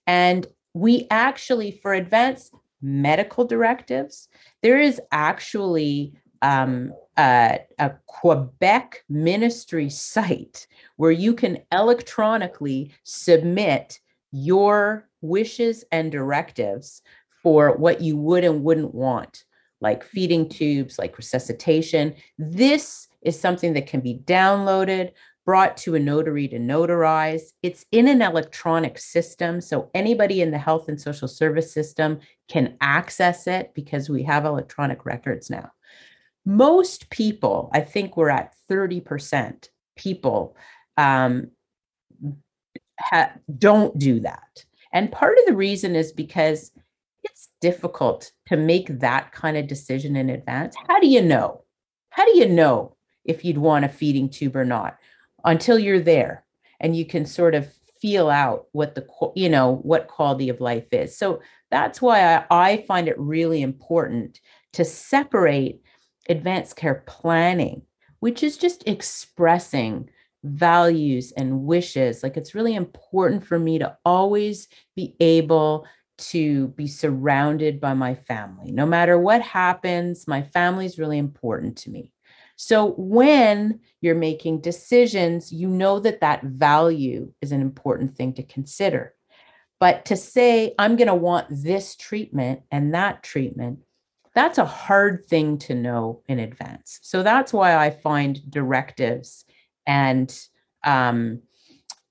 And 0.06 0.46
we 0.74 1.08
actually 1.10 1.72
for 1.82 1.92
advanced 1.92 2.54
medical 2.84 3.46
directives, 3.46 4.28
there 4.62 4.78
is 4.78 5.00
actually 5.10 6.12
um, 6.42 6.92
a, 7.16 7.60
a 7.78 7.92
Quebec 8.06 9.02
ministry 9.08 9.88
site 9.88 10.66
where 10.96 11.10
you 11.10 11.32
can 11.32 11.58
electronically 11.72 12.92
submit 13.02 13.98
your 14.30 15.08
wishes 15.22 15.84
and 15.90 16.12
directives 16.12 17.00
for 17.42 17.76
what 17.76 18.02
you 18.02 18.18
would 18.18 18.44
and 18.44 18.62
wouldn't 18.62 18.94
want, 18.94 19.44
like 19.80 20.04
feeding 20.04 20.46
tubes, 20.46 20.98
like 20.98 21.16
resuscitation. 21.16 22.14
This 22.38 23.08
is 23.22 23.40
something 23.40 23.72
that 23.72 23.86
can 23.86 24.00
be 24.00 24.20
downloaded, 24.24 25.12
brought 25.44 25.76
to 25.76 25.94
a 25.94 26.00
notary 26.00 26.48
to 26.48 26.58
notarize. 26.58 27.52
It's 27.62 27.84
in 27.92 28.08
an 28.08 28.22
electronic 28.22 28.98
system. 28.98 29.60
So 29.60 29.90
anybody 29.94 30.40
in 30.40 30.50
the 30.50 30.58
health 30.58 30.88
and 30.88 31.00
social 31.00 31.28
service 31.28 31.72
system 31.72 32.20
can 32.48 32.76
access 32.80 33.46
it 33.46 33.72
because 33.74 34.08
we 34.08 34.22
have 34.22 34.44
electronic 34.44 35.04
records 35.04 35.50
now. 35.50 35.70
Most 36.46 37.10
people, 37.10 37.70
I 37.72 37.80
think 37.80 38.16
we're 38.16 38.30
at 38.30 38.54
30% 38.70 39.68
people 39.96 40.56
um, 40.96 41.50
ha- 42.98 43.32
don't 43.58 43.98
do 43.98 44.20
that. 44.20 44.64
And 44.92 45.12
part 45.12 45.38
of 45.38 45.46
the 45.46 45.56
reason 45.56 45.96
is 45.96 46.12
because 46.12 46.70
it's 47.22 47.48
difficult 47.60 48.32
to 48.48 48.56
make 48.56 49.00
that 49.00 49.32
kind 49.32 49.56
of 49.56 49.66
decision 49.66 50.16
in 50.16 50.30
advance. 50.30 50.76
How 50.88 51.00
do 51.00 51.06
you 51.06 51.22
know? 51.22 51.64
How 52.10 52.24
do 52.24 52.36
you 52.36 52.48
know 52.48 52.96
if 53.24 53.44
you'd 53.44 53.58
want 53.58 53.86
a 53.86 53.88
feeding 53.88 54.28
tube 54.28 54.54
or 54.54 54.64
not 54.64 54.98
until 55.44 55.78
you're 55.78 56.00
there 56.00 56.44
and 56.80 56.96
you 56.96 57.04
can 57.04 57.26
sort 57.26 57.54
of 57.54 57.72
feel 58.00 58.28
out 58.28 58.66
what 58.72 58.94
the 58.94 59.06
you 59.34 59.48
know 59.48 59.76
what 59.76 60.08
quality 60.08 60.48
of 60.48 60.60
life 60.60 60.92
is. 60.92 61.16
So 61.16 61.40
that's 61.70 62.02
why 62.02 62.36
I, 62.36 62.44
I 62.50 62.84
find 62.86 63.08
it 63.08 63.18
really 63.18 63.62
important 63.62 64.40
to 64.74 64.84
separate 64.84 65.80
advanced 66.28 66.76
care 66.76 67.02
planning, 67.06 67.82
which 68.20 68.42
is 68.42 68.56
just 68.56 68.86
expressing 68.86 70.10
values 70.42 71.32
and 71.36 71.62
wishes. 71.62 72.22
Like 72.22 72.36
it's 72.36 72.54
really 72.54 72.74
important 72.74 73.46
for 73.46 73.58
me 73.58 73.78
to 73.78 73.96
always 74.04 74.68
be 74.94 75.16
able 75.20 75.86
to 76.16 76.68
be 76.68 76.86
surrounded 76.86 77.80
by 77.80 77.94
my 77.94 78.14
family. 78.14 78.70
No 78.70 78.86
matter 78.86 79.18
what 79.18 79.42
happens, 79.42 80.28
my 80.28 80.42
family 80.42 80.86
is 80.86 80.98
really 80.98 81.18
important 81.18 81.76
to 81.78 81.90
me. 81.90 82.13
So 82.56 82.92
when 82.96 83.80
you're 84.00 84.14
making 84.14 84.60
decisions, 84.60 85.52
you 85.52 85.68
know 85.68 85.98
that 86.00 86.20
that 86.20 86.42
value 86.44 87.32
is 87.40 87.52
an 87.52 87.60
important 87.60 88.14
thing 88.14 88.32
to 88.34 88.42
consider. 88.42 89.14
But 89.80 90.04
to 90.06 90.16
say, 90.16 90.74
I'm 90.78 90.96
going 90.96 91.08
to 91.08 91.14
want 91.14 91.46
this 91.50 91.96
treatment 91.96 92.62
and 92.70 92.94
that 92.94 93.22
treatment, 93.22 93.80
that's 94.34 94.58
a 94.58 94.64
hard 94.64 95.26
thing 95.26 95.58
to 95.58 95.74
know 95.74 96.22
in 96.28 96.38
advance. 96.38 97.00
So 97.02 97.22
that's 97.22 97.52
why 97.52 97.76
I 97.76 97.90
find 97.90 98.40
directives 98.50 99.44
and 99.86 100.36
um, 100.84 101.40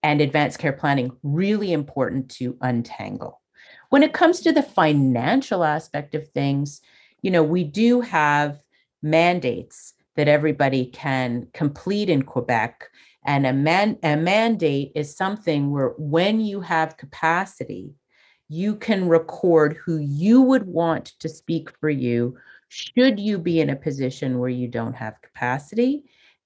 and 0.02 0.20
advanced 0.20 0.60
care 0.60 0.74
planning 0.74 1.12
really 1.24 1.72
important 1.72 2.30
to 2.30 2.58
untangle. 2.62 3.42
When 3.90 4.04
it 4.04 4.14
comes 4.14 4.42
to 4.42 4.52
the 4.52 4.64
financial 4.64 5.64
aspect 5.64 6.16
of 6.16 6.28
things, 6.30 6.82
you 7.22 7.32
know, 7.32 7.44
we 7.44 7.64
do 7.64 8.02
have 8.02 8.60
mandates 9.02 9.94
that 10.16 10.28
everybody 10.28 10.86
can 10.86 11.48
complete 11.54 12.10
in 12.10 12.24
Quebec. 12.24 12.90
And 13.26 13.46
a, 13.46 13.54
man, 13.54 13.98
a 14.04 14.16
mandate 14.16 14.92
is 14.96 15.16
something 15.16 15.72
where 15.72 15.94
when 15.98 16.42
you 16.42 16.62
have 16.62 16.98
capacity, 16.98 17.96
you 18.50 18.76
can 18.76 19.08
record 19.08 19.78
who 19.84 19.98
you 19.98 20.42
would 20.42 20.68
want 20.68 21.14
to 21.20 21.30
speak 21.30 21.72
for 21.80 21.90
you 21.90 22.38
should 22.68 23.20
you 23.20 23.38
be 23.38 23.60
in 23.60 23.70
a 23.70 23.76
position 23.76 24.40
where 24.40 24.50
you 24.50 24.68
don't 24.68 24.96
have 24.96 25.22
capacity 25.22 26.04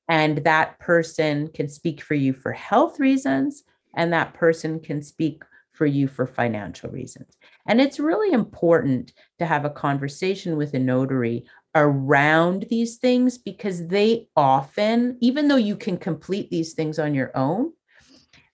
and 0.09 0.39
that 0.39 0.77
person 0.79 1.49
can 1.49 1.67
speak 1.67 2.01
for 2.01 2.15
you 2.15 2.33
for 2.33 2.51
health 2.51 2.99
reasons 2.99 3.63
and 3.95 4.13
that 4.13 4.33
person 4.33 4.79
can 4.79 5.01
speak 5.01 5.43
for 5.71 5.85
you 5.85 6.07
for 6.07 6.27
financial 6.27 6.89
reasons 6.89 7.37
and 7.67 7.81
it's 7.81 7.99
really 7.99 8.31
important 8.31 9.13
to 9.39 9.45
have 9.45 9.65
a 9.65 9.69
conversation 9.69 10.55
with 10.55 10.73
a 10.73 10.79
notary 10.79 11.45
around 11.77 12.65
these 12.69 12.97
things 12.97 13.37
because 13.37 13.87
they 13.87 14.27
often 14.35 15.17
even 15.21 15.47
though 15.47 15.55
you 15.55 15.75
can 15.75 15.97
complete 15.97 16.49
these 16.49 16.73
things 16.73 16.99
on 16.99 17.13
your 17.13 17.35
own 17.35 17.71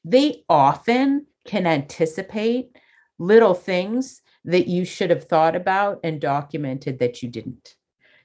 they 0.05 0.43
often 0.49 1.25
can 1.45 1.65
anticipate 1.65 2.75
little 3.19 3.53
things 3.53 4.21
that 4.45 4.67
you 4.67 4.83
should 4.83 5.09
have 5.09 5.23
thought 5.23 5.55
about 5.55 5.99
and 6.03 6.19
documented 6.19 6.99
that 6.99 7.23
you 7.23 7.29
didn't 7.29 7.75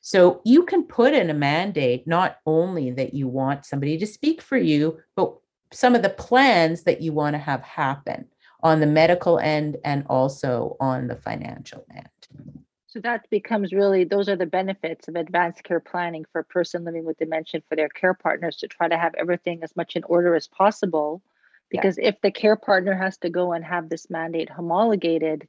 so 0.01 0.41
you 0.45 0.65
can 0.65 0.85
put 0.85 1.13
in 1.13 1.31
a 1.31 1.35
mandate 1.35 2.07
not 2.07 2.39
only 2.47 2.91
that 2.93 3.15
you 3.15 3.29
want 3.29 3.67
somebody 3.67 3.99
to 3.99 4.07
speak 4.07 4.41
for 4.41 4.57
you, 4.57 4.99
but 5.17 5.35
some 5.73 5.95
of 5.95 6.03
the 6.03 6.09
plans 6.09 6.85
that 6.85 7.03
you 7.03 7.13
want 7.13 7.35
to 7.35 7.39
have 7.39 7.63
happen 7.63 8.27
on 8.63 8.81
the 8.81 8.87
medical 8.87 9.39
end 9.39 9.77
and 9.85 10.05
also 10.09 10.77
on 10.81 11.07
the 11.07 11.17
financial 11.17 11.85
end. 11.95 12.68
So 12.99 13.03
that 13.03 13.31
becomes 13.31 13.73
really 13.73 14.03
those 14.03 14.29
are 14.29 14.35
the 14.35 14.45
benefits 14.45 15.07
of 15.07 15.15
advanced 15.15 15.63
care 15.63 15.79
planning 15.79 16.25
for 16.33 16.41
a 16.41 16.45
person 16.45 16.85
living 16.85 17.05
with 17.05 17.17
dementia 17.19 17.63
for 17.69 17.77
their 17.77 17.89
care 17.89 18.13
partners 18.13 18.57
to 18.57 18.67
try 18.67 18.89
to 18.89 18.99
have 18.99 19.15
everything 19.15 19.63
as 19.63 19.77
much 19.77 19.95
in 19.95 20.03
order 20.03 20.35
as 20.35 20.49
possible. 20.49 21.23
Because 21.71 21.97
yeah. 21.97 22.09
if 22.09 22.21
the 22.23 22.33
care 22.33 22.57
partner 22.57 22.95
has 22.97 23.17
to 23.19 23.31
go 23.31 23.53
and 23.53 23.65
have 23.65 23.89
this 23.89 24.11
mandate 24.11 24.51
homologated, 24.51 25.47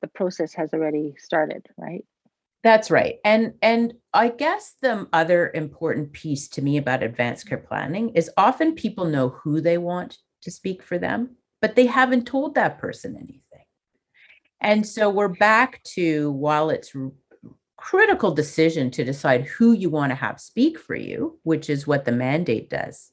the 0.00 0.08
process 0.08 0.54
has 0.54 0.74
already 0.74 1.14
started, 1.18 1.64
right? 1.76 2.04
That's 2.64 2.90
right. 2.90 3.18
And 3.24 3.54
and 3.62 3.94
I 4.12 4.30
guess 4.30 4.74
the 4.82 5.06
other 5.12 5.52
important 5.54 6.14
piece 6.14 6.48
to 6.48 6.62
me 6.62 6.78
about 6.78 7.04
advanced 7.04 7.48
care 7.48 7.58
planning 7.58 8.08
is 8.16 8.28
often 8.36 8.74
people 8.74 9.04
know 9.04 9.28
who 9.28 9.60
they 9.60 9.78
want 9.78 10.18
to 10.42 10.50
speak 10.50 10.82
for 10.82 10.98
them, 10.98 11.36
but 11.62 11.76
they 11.76 11.86
haven't 11.86 12.26
told 12.26 12.56
that 12.56 12.78
person 12.78 13.14
anything. 13.14 13.42
And 14.60 14.86
so 14.86 15.10
we're 15.10 15.28
back 15.28 15.82
to 15.94 16.30
while 16.32 16.70
it's 16.70 16.94
critical 17.76 18.32
decision 18.32 18.90
to 18.90 19.04
decide 19.04 19.44
who 19.44 19.72
you 19.72 19.90
want 19.90 20.10
to 20.10 20.16
have 20.16 20.40
speak 20.40 20.78
for 20.78 20.96
you, 20.96 21.38
which 21.42 21.68
is 21.70 21.86
what 21.86 22.04
the 22.04 22.12
mandate 22.12 22.70
does. 22.70 23.12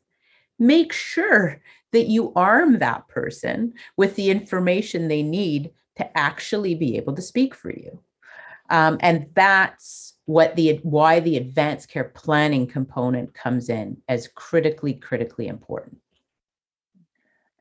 Make 0.58 0.94
sure 0.94 1.62
that 1.92 2.08
you 2.08 2.34
arm 2.36 2.80
that 2.80 3.08
person 3.08 3.74
with 3.98 4.16
the 4.16 4.32
information 4.32 5.08
they 5.08 5.24
need 5.24 5.72
to 5.98 6.18
actually 6.18 6.76
be 6.76 6.98
able 6.98 7.14
to 7.14 7.22
speak 7.22 7.54
for 7.54 7.72
you. 7.72 8.00
Um, 8.70 8.98
and 9.02 9.28
that's 9.36 10.16
what 10.26 10.56
the 10.56 10.80
why 10.84 11.20
the 11.20 11.38
advanced 11.38 11.90
care 11.90 12.06
planning 12.06 12.66
component 12.66 13.34
comes 13.34 13.70
in 13.70 13.98
as 14.08 14.30
critically, 14.30 14.94
critically 14.94 15.48
important. 15.48 15.98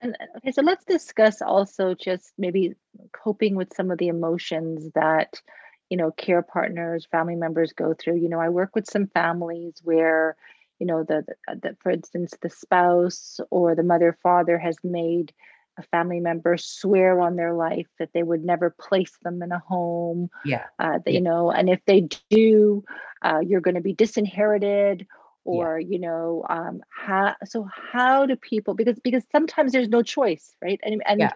And 0.03 0.17
okay, 0.39 0.53
so 0.53 0.63
let's 0.63 0.85
discuss 0.85 1.41
also 1.41 1.95
just 1.95 2.33
maybe 2.37 2.75
coping 3.13 3.55
with 3.55 3.73
some 3.75 3.91
of 3.91 3.99
the 3.99 4.09
emotions 4.09 4.91
that 4.95 5.41
you 5.89 5.97
know 5.97 6.11
care 6.11 6.43
partners, 6.43 7.07
family 7.11 7.37
members 7.37 7.73
go 7.73 7.95
through. 7.95 8.17
You 8.17 8.29
know, 8.29 8.41
I 8.41 8.49
work 8.49 8.75
with 8.75 8.91
some 8.91 9.07
families 9.07 9.75
where 9.85 10.37
you 10.81 10.87
know 10.87 11.05
the, 11.05 11.25
the, 11.47 11.55
the 11.55 11.77
for 11.81 11.93
instance 11.93 12.35
the 12.43 12.51
spouse 12.51 13.39
or 13.51 13.75
the 13.75 13.85
mother 13.85 14.19
father 14.23 14.59
has 14.59 14.77
made 14.83 15.33
a 15.79 15.83
family 15.85 16.21
member 16.21 16.57
swear 16.59 17.21
on 17.21 17.37
their 17.37 17.55
life 17.55 17.87
that 17.99 18.11
they 18.13 18.23
would 18.23 18.45
never 18.45 18.71
place 18.71 19.17
them 19.23 19.43
in 19.43 19.53
a 19.53 19.59
home. 19.59 20.29
Yeah. 20.45 20.65
Uh, 20.79 20.99
that, 21.05 21.13
you 21.13 21.21
know, 21.21 21.51
and 21.51 21.71
if 21.71 21.81
they 21.87 22.09
do, 22.31 22.85
uh, 23.23 23.41
you're 23.43 23.63
going 23.63 23.77
to 23.77 23.81
be 23.81 23.95
disinherited 23.95 25.07
or 25.45 25.79
yeah. 25.79 25.89
you 25.89 25.99
know 25.99 26.45
um 26.49 26.83
how 26.89 27.35
so 27.45 27.69
how 27.93 28.27
do 28.27 28.37
people 28.37 28.75
because 28.75 28.99
because 29.01 29.25
sometimes 29.33 29.73
there's 29.73 29.89
no 29.89 30.03
choice 30.03 30.55
right 30.63 30.81
and 30.83 31.03
and 31.07 31.21
yeah. 31.21 31.33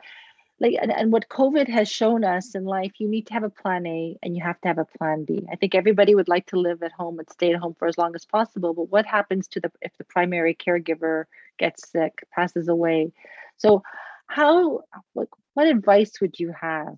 like 0.60 0.74
and, 0.80 0.92
and 0.92 1.12
what 1.12 1.28
covid 1.28 1.68
has 1.68 1.88
shown 1.88 2.24
us 2.24 2.54
in 2.54 2.64
life 2.64 2.92
you 2.98 3.08
need 3.08 3.26
to 3.26 3.32
have 3.32 3.42
a 3.42 3.50
plan 3.50 3.86
a 3.86 4.16
and 4.22 4.36
you 4.36 4.42
have 4.42 4.60
to 4.60 4.68
have 4.68 4.78
a 4.78 4.84
plan 4.84 5.24
b 5.24 5.46
i 5.50 5.56
think 5.56 5.74
everybody 5.74 6.14
would 6.14 6.28
like 6.28 6.46
to 6.46 6.58
live 6.58 6.82
at 6.82 6.92
home 6.92 7.18
and 7.18 7.28
stay 7.30 7.52
at 7.52 7.58
home 7.58 7.74
for 7.78 7.88
as 7.88 7.98
long 7.98 8.14
as 8.14 8.24
possible 8.24 8.72
but 8.74 8.90
what 8.90 9.06
happens 9.06 9.48
to 9.48 9.60
the 9.60 9.70
if 9.82 9.96
the 9.98 10.04
primary 10.04 10.54
caregiver 10.54 11.24
gets 11.58 11.88
sick 11.90 12.24
passes 12.32 12.68
away 12.68 13.12
so 13.56 13.82
how 14.28 14.80
like 15.14 15.28
what 15.54 15.66
advice 15.66 16.20
would 16.20 16.38
you 16.38 16.52
have 16.58 16.94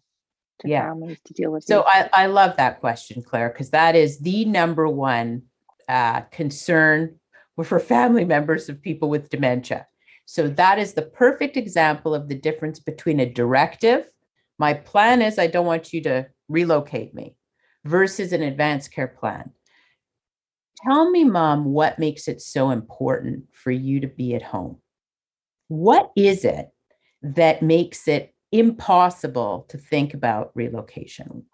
to 0.61 0.69
yeah. 0.69 0.89
families 0.89 1.19
to 1.25 1.33
deal 1.33 1.53
with 1.53 1.65
so 1.65 1.85
I, 1.87 2.11
I 2.13 2.27
love 2.27 2.57
that 2.57 2.81
question 2.81 3.23
claire 3.23 3.49
because 3.49 3.71
that 3.71 3.95
is 3.95 4.19
the 4.19 4.45
number 4.45 4.89
one 4.89 5.43
uh, 5.89 6.21
concern 6.31 7.19
for 7.65 7.81
family 7.81 8.25
members 8.25 8.69
of 8.69 8.81
people 8.81 9.09
with 9.09 9.31
dementia. 9.31 9.87
So 10.27 10.47
that 10.49 10.79
is 10.79 10.93
the 10.93 11.03
perfect 11.03 11.57
example 11.57 12.15
of 12.15 12.29
the 12.29 12.35
difference 12.35 12.79
between 12.79 13.19
a 13.19 13.33
directive, 13.33 14.11
my 14.59 14.75
plan 14.75 15.23
is 15.23 15.39
I 15.39 15.47
don't 15.47 15.67
want 15.67 15.93
you 15.93 16.03
to 16.03 16.27
relocate 16.49 17.15
me, 17.15 17.37
versus 17.85 18.33
an 18.33 18.43
advanced 18.43 18.93
care 18.93 19.09
plan. 19.09 19.53
Tell 20.85 21.11
me, 21.11 21.25
mom, 21.25 21.65
what 21.65 21.99
makes 21.99 22.29
it 22.29 22.41
so 22.41 22.71
important 22.71 23.53
for 23.53 23.71
you 23.71 24.01
to 24.01 24.07
be 24.07 24.35
at 24.35 24.43
home? 24.43 24.79
What 25.69 26.13
is 26.17 26.45
it 26.45 26.69
that 27.23 27.63
makes 27.63 28.07
it 28.07 28.35
impossible 28.53 29.67
to 29.71 29.79
think 29.79 30.15
about 30.15 30.53
relocation? 30.55 31.45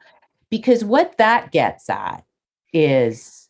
Because 0.50 0.84
what 0.84 1.16
that 1.18 1.52
gets 1.52 1.88
at 1.88 2.24
is 2.72 3.43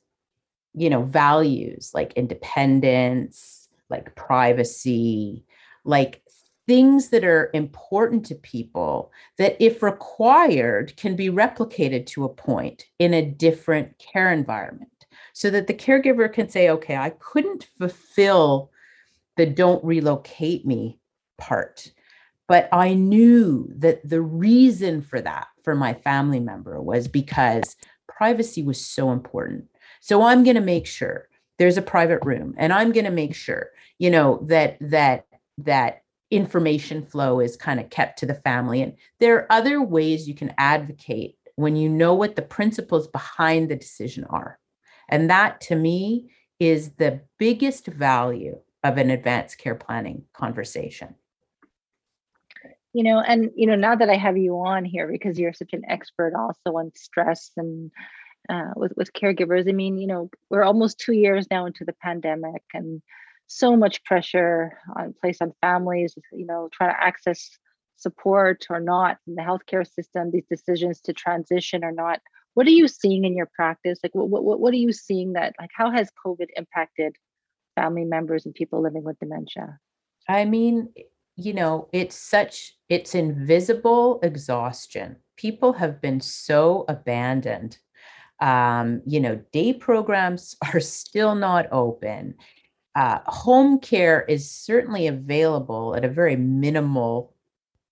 you 0.75 0.91
know 0.91 1.03
values 1.03 1.91
like 1.95 2.13
independence 2.15 3.69
like 3.91 4.15
privacy 4.17 5.45
like 5.85 6.23
things 6.67 7.11
that 7.11 7.25
are 7.25 7.51
important 7.53 8.25
to 8.25 8.35
people 8.35 9.13
that 9.39 9.57
if 9.61 9.83
required 9.83 10.97
can 10.97 11.15
be 11.15 11.29
replicated 11.29 12.07
to 12.07 12.25
a 12.25 12.29
point 12.29 12.87
in 12.99 13.15
a 13.15 13.25
different 13.25 13.97
care 13.99 14.33
environment 14.33 14.91
so 15.33 15.51
that 15.51 15.67
the 15.67 15.75
caregiver 15.75 16.33
can 16.33 16.49
say 16.49 16.69
okay 16.69 16.97
i 16.97 17.11
couldn't 17.11 17.69
fulfill 17.79 18.71
the 19.37 19.47
don't 19.47 19.85
relocate 19.85 20.67
me 20.67 20.99
part 21.39 21.93
but 22.49 22.69
i 22.73 22.95
knew 22.95 23.69
that 23.77 24.07
the 24.09 24.21
reason 24.21 25.03
for 25.03 25.21
that 25.21 25.47
for 25.63 25.75
my 25.75 25.95
family 25.95 26.41
member 26.41 26.81
was 26.81 27.09
because 27.09 27.77
privacy 28.09 28.63
was 28.63 28.85
so 28.85 29.11
important. 29.11 29.67
So 30.01 30.23
I'm 30.23 30.45
going 30.45 30.57
to 30.57 30.63
make 30.63 30.87
sure 30.87 31.29
there's 31.59 31.77
a 31.77 31.83
private 31.83 32.25
room 32.25 32.55
and 32.59 32.73
I'm 32.73 32.93
going 32.93 33.05
to 33.05 33.11
make 33.11 33.35
sure, 33.35 33.71
you 33.99 34.11
know, 34.11 34.41
that 34.49 34.77
that 34.81 35.27
that 35.59 36.03
information 36.31 37.07
flow 37.07 37.41
is 37.41 37.57
kind 37.57 37.79
of 37.79 37.91
kept 37.91 38.19
to 38.19 38.27
the 38.27 38.35
family. 38.35 38.83
And 38.83 38.95
there 39.21 39.37
are 39.37 39.53
other 39.53 39.81
ways 39.81 40.29
you 40.29 40.35
can 40.35 40.55
advocate 40.59 41.37
when 41.57 41.77
you 41.77 41.89
know 41.89 42.15
what 42.15 42.35
the 42.35 42.43
principles 42.43 43.07
behind 43.07 43.69
the 43.69 43.77
decision 43.77 44.25
are. 44.25 44.59
And 45.09 45.31
that 45.31 45.61
to 45.63 45.77
me 45.77 46.31
is 46.59 46.93
the 46.93 47.21
biggest 47.39 47.87
value 47.87 48.59
of 48.83 48.99
an 48.99 49.11
advanced 49.11 49.59
care 49.59 49.75
planning 49.75 50.25
conversation 50.33 51.15
you 52.95 53.03
know 53.03 53.21
and 53.21 53.51
you 53.55 53.67
know 53.67 53.77
now 53.77 53.95
that 53.95 54.09
i 54.09 54.17
have 54.17 54.37
you 54.37 54.55
on 54.55 54.85
here 54.85 55.09
because 55.09 55.39
you're 55.39 55.53
such 55.53 55.73
an 55.73 55.83
expert 55.89 56.33
also 56.35 56.79
on 56.79 56.91
stress 56.95 57.51
and 57.57 57.91
uh, 58.49 58.71
with 58.77 58.93
with 58.97 59.13
caregivers. 59.13 59.69
I 59.69 59.73
mean, 59.73 59.99
you 59.99 60.07
know, 60.07 60.31
we're 60.51 60.65
almost 60.65 60.99
two 60.99 61.15
years 61.15 61.47
now 61.51 61.67
into 61.67 61.85
the 61.85 61.95
pandemic, 61.95 62.63
and 62.73 63.03
so 63.47 63.77
much 63.77 64.05
pressure 64.05 64.79
on 64.97 65.15
placed 65.21 65.43
on 65.43 65.53
families. 65.61 66.15
You 66.33 66.47
know, 66.47 66.69
trying 66.73 66.95
to 66.95 67.03
access 67.03 67.59
support 67.97 68.67
or 68.71 68.81
not 68.81 69.19
in 69.27 69.35
the 69.37 69.43
healthcare 69.43 69.87
system. 69.87 70.31
These 70.31 70.47
decisions 70.51 71.01
to 71.03 71.13
transition 71.13 71.85
or 71.85 71.93
not. 71.93 72.21
What 72.55 72.67
are 72.67 72.71
you 72.71 72.87
seeing 72.87 73.25
in 73.25 73.37
your 73.37 73.49
practice? 73.55 73.99
Like, 74.03 74.15
what 74.15 74.29
what 74.45 74.61
what 74.61 74.73
are 74.73 74.79
you 74.79 74.93
seeing 74.93 75.33
that 75.33 75.55
like 75.59 75.71
how 75.75 75.91
has 75.91 76.11
COVID 76.25 76.49
impacted 76.57 77.17
family 77.77 78.05
members 78.05 78.45
and 78.47 78.55
people 78.55 78.83
living 78.83 79.05
with 79.05 79.19
dementia? 79.19 79.79
I 80.29 80.45
mean, 80.45 80.93
you 81.37 81.53
know, 81.53 81.89
it's 81.93 82.17
such 82.17 82.77
it's 82.89 83.15
invisible 83.15 84.21
exhaustion. 84.23 85.17
People 85.37 85.73
have 85.73 86.01
been 86.01 86.21
so 86.21 86.85
abandoned 86.89 87.79
um, 88.41 89.01
you 89.07 89.21
know, 89.21 89.37
day 89.53 89.73
programs 89.73 90.57
are 90.75 90.81
still 90.81 91.35
not 91.35 91.67
open. 91.73 92.35
Uh, 92.95 93.19
home 93.27 93.79
care 93.79 94.23
is 94.23 94.51
certainly 94.51 95.07
available 95.07 95.97
at 95.97 96.05
a 96.05 96.09
very 96.09 96.37
minimal, 96.37 97.35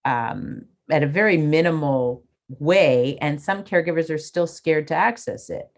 um, 0.05 0.67
at 0.91 1.03
a 1.03 1.09
very 1.09 1.37
minimal 1.37 2.25
way, 2.49 3.19
and 3.21 3.41
some 3.41 3.65
caregivers 3.65 4.11
are 4.11 4.19
still 4.19 4.47
scared 4.47 4.87
to 4.89 4.95
access 4.95 5.51
it. 5.51 5.69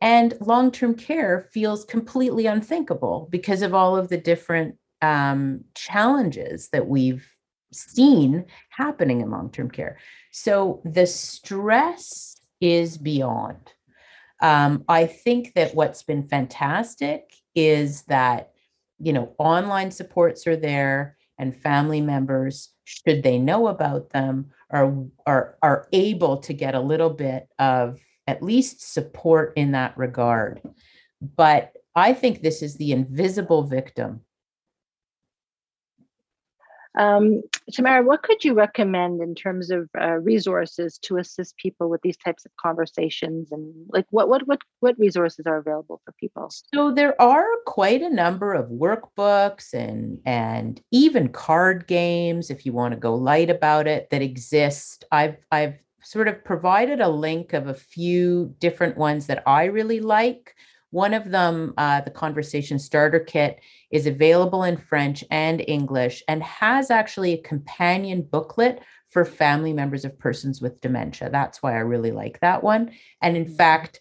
And 0.00 0.34
long 0.40 0.70
term 0.70 0.94
care 0.94 1.48
feels 1.52 1.84
completely 1.84 2.46
unthinkable 2.46 3.28
because 3.30 3.62
of 3.62 3.74
all 3.74 3.96
of 3.96 4.08
the 4.08 4.18
different 4.18 4.76
um, 5.02 5.64
challenges 5.74 6.68
that 6.70 6.86
we've 6.86 7.28
seen 7.72 8.46
happening 8.70 9.20
in 9.20 9.30
long 9.30 9.50
term 9.50 9.70
care. 9.70 9.98
So 10.32 10.80
the 10.84 11.06
stress 11.06 12.40
is 12.60 12.98
beyond. 12.98 13.72
Um, 14.42 14.84
I 14.88 15.06
think 15.06 15.54
that 15.54 15.74
what's 15.74 16.02
been 16.02 16.28
fantastic 16.28 17.32
is 17.54 18.02
that, 18.02 18.50
you 18.98 19.12
know, 19.12 19.34
online 19.38 19.90
supports 19.90 20.46
are 20.46 20.56
there 20.56 21.16
and 21.38 21.56
family 21.56 22.00
members, 22.00 22.70
should 22.84 23.22
they 23.22 23.38
know 23.38 23.68
about 23.68 24.10
them, 24.10 24.50
are, 24.70 24.94
are, 25.26 25.56
are 25.62 25.88
able 25.92 26.38
to 26.38 26.52
get 26.52 26.74
a 26.74 26.80
little 26.80 27.10
bit 27.10 27.48
of 27.58 27.98
at 28.26 28.42
least 28.42 28.92
support 28.92 29.52
in 29.56 29.72
that 29.72 29.96
regard. 29.96 30.60
But 31.20 31.72
I 31.94 32.12
think 32.12 32.42
this 32.42 32.62
is 32.62 32.76
the 32.76 32.92
invisible 32.92 33.62
victim 33.62 34.20
um, 36.96 37.42
Tamara, 37.72 38.02
what 38.02 38.22
could 38.22 38.42
you 38.44 38.54
recommend 38.54 39.20
in 39.20 39.34
terms 39.34 39.70
of 39.70 39.88
uh, 40.00 40.16
resources 40.16 40.98
to 41.02 41.18
assist 41.18 41.56
people 41.56 41.90
with 41.90 42.00
these 42.02 42.16
types 42.16 42.46
of 42.46 42.52
conversations, 42.60 43.52
and 43.52 43.74
like 43.88 44.06
what 44.10 44.28
what 44.28 44.46
what 44.46 44.60
what 44.80 44.98
resources 44.98 45.46
are 45.46 45.58
available 45.58 46.00
for 46.04 46.12
people? 46.18 46.50
So 46.74 46.92
there 46.92 47.20
are 47.20 47.46
quite 47.66 48.02
a 48.02 48.10
number 48.10 48.54
of 48.54 48.70
workbooks 48.70 49.74
and 49.74 50.18
and 50.24 50.80
even 50.90 51.28
card 51.28 51.86
games, 51.86 52.50
if 52.50 52.64
you 52.64 52.72
want 52.72 52.94
to 52.94 53.00
go 53.00 53.14
light 53.14 53.50
about 53.50 53.86
it, 53.86 54.08
that 54.10 54.22
exist. 54.22 55.04
I've 55.12 55.36
I've 55.52 55.82
sort 56.02 56.28
of 56.28 56.44
provided 56.44 57.00
a 57.00 57.08
link 57.08 57.52
of 57.52 57.66
a 57.66 57.74
few 57.74 58.54
different 58.60 58.96
ones 58.96 59.26
that 59.26 59.42
I 59.46 59.64
really 59.64 60.00
like. 60.00 60.54
One 60.90 61.14
of 61.14 61.30
them, 61.30 61.74
uh, 61.76 62.00
the 62.02 62.10
Conversation 62.10 62.78
Starter 62.78 63.20
Kit, 63.20 63.60
is 63.90 64.06
available 64.06 64.62
in 64.62 64.76
French 64.76 65.24
and 65.30 65.62
English 65.66 66.22
and 66.28 66.42
has 66.42 66.90
actually 66.90 67.32
a 67.32 67.42
companion 67.42 68.22
booklet 68.22 68.80
for 69.08 69.24
family 69.24 69.72
members 69.72 70.04
of 70.04 70.18
persons 70.18 70.60
with 70.60 70.80
dementia. 70.80 71.30
That's 71.30 71.62
why 71.62 71.74
I 71.74 71.80
really 71.80 72.12
like 72.12 72.40
that 72.40 72.62
one. 72.62 72.92
And 73.22 73.36
in 73.36 73.44
mm-hmm. 73.44 73.56
fact, 73.56 74.00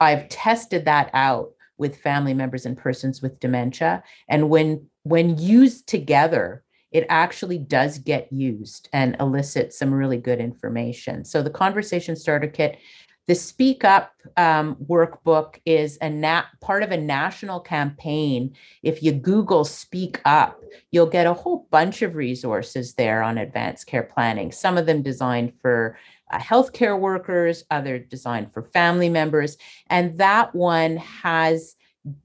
I've 0.00 0.28
tested 0.28 0.84
that 0.86 1.10
out 1.14 1.50
with 1.78 2.00
family 2.00 2.34
members 2.34 2.66
and 2.66 2.76
persons 2.76 3.22
with 3.22 3.40
dementia. 3.40 4.02
And 4.28 4.50
when 4.50 4.86
when 5.02 5.38
used 5.38 5.88
together, 5.88 6.62
it 6.92 7.06
actually 7.08 7.58
does 7.58 7.98
get 7.98 8.32
used 8.32 8.88
and 8.92 9.16
elicit 9.18 9.72
some 9.72 9.94
really 9.94 10.18
good 10.18 10.40
information. 10.40 11.24
So 11.24 11.42
the 11.42 11.50
conversation 11.50 12.16
starter 12.16 12.48
kit 12.48 12.78
the 13.26 13.34
Speak 13.34 13.84
Up 13.84 14.12
um, 14.36 14.76
workbook 14.86 15.60
is 15.64 15.98
a 16.00 16.10
nat- 16.10 16.46
part 16.60 16.82
of 16.82 16.90
a 16.90 16.96
national 16.96 17.60
campaign. 17.60 18.54
If 18.82 19.02
you 19.02 19.12
Google 19.12 19.64
Speak 19.64 20.20
Up, 20.24 20.60
you'll 20.90 21.06
get 21.06 21.26
a 21.26 21.34
whole 21.34 21.68
bunch 21.70 22.02
of 22.02 22.16
resources 22.16 22.94
there 22.94 23.22
on 23.22 23.38
advanced 23.38 23.86
care 23.86 24.02
planning, 24.02 24.52
some 24.52 24.76
of 24.76 24.86
them 24.86 25.02
designed 25.02 25.52
for 25.60 25.96
uh, 26.32 26.38
healthcare 26.38 26.98
workers, 26.98 27.64
other 27.70 27.98
designed 27.98 28.52
for 28.52 28.62
family 28.62 29.08
members. 29.08 29.56
And 29.88 30.18
that 30.18 30.54
one 30.54 30.96
has 30.96 31.76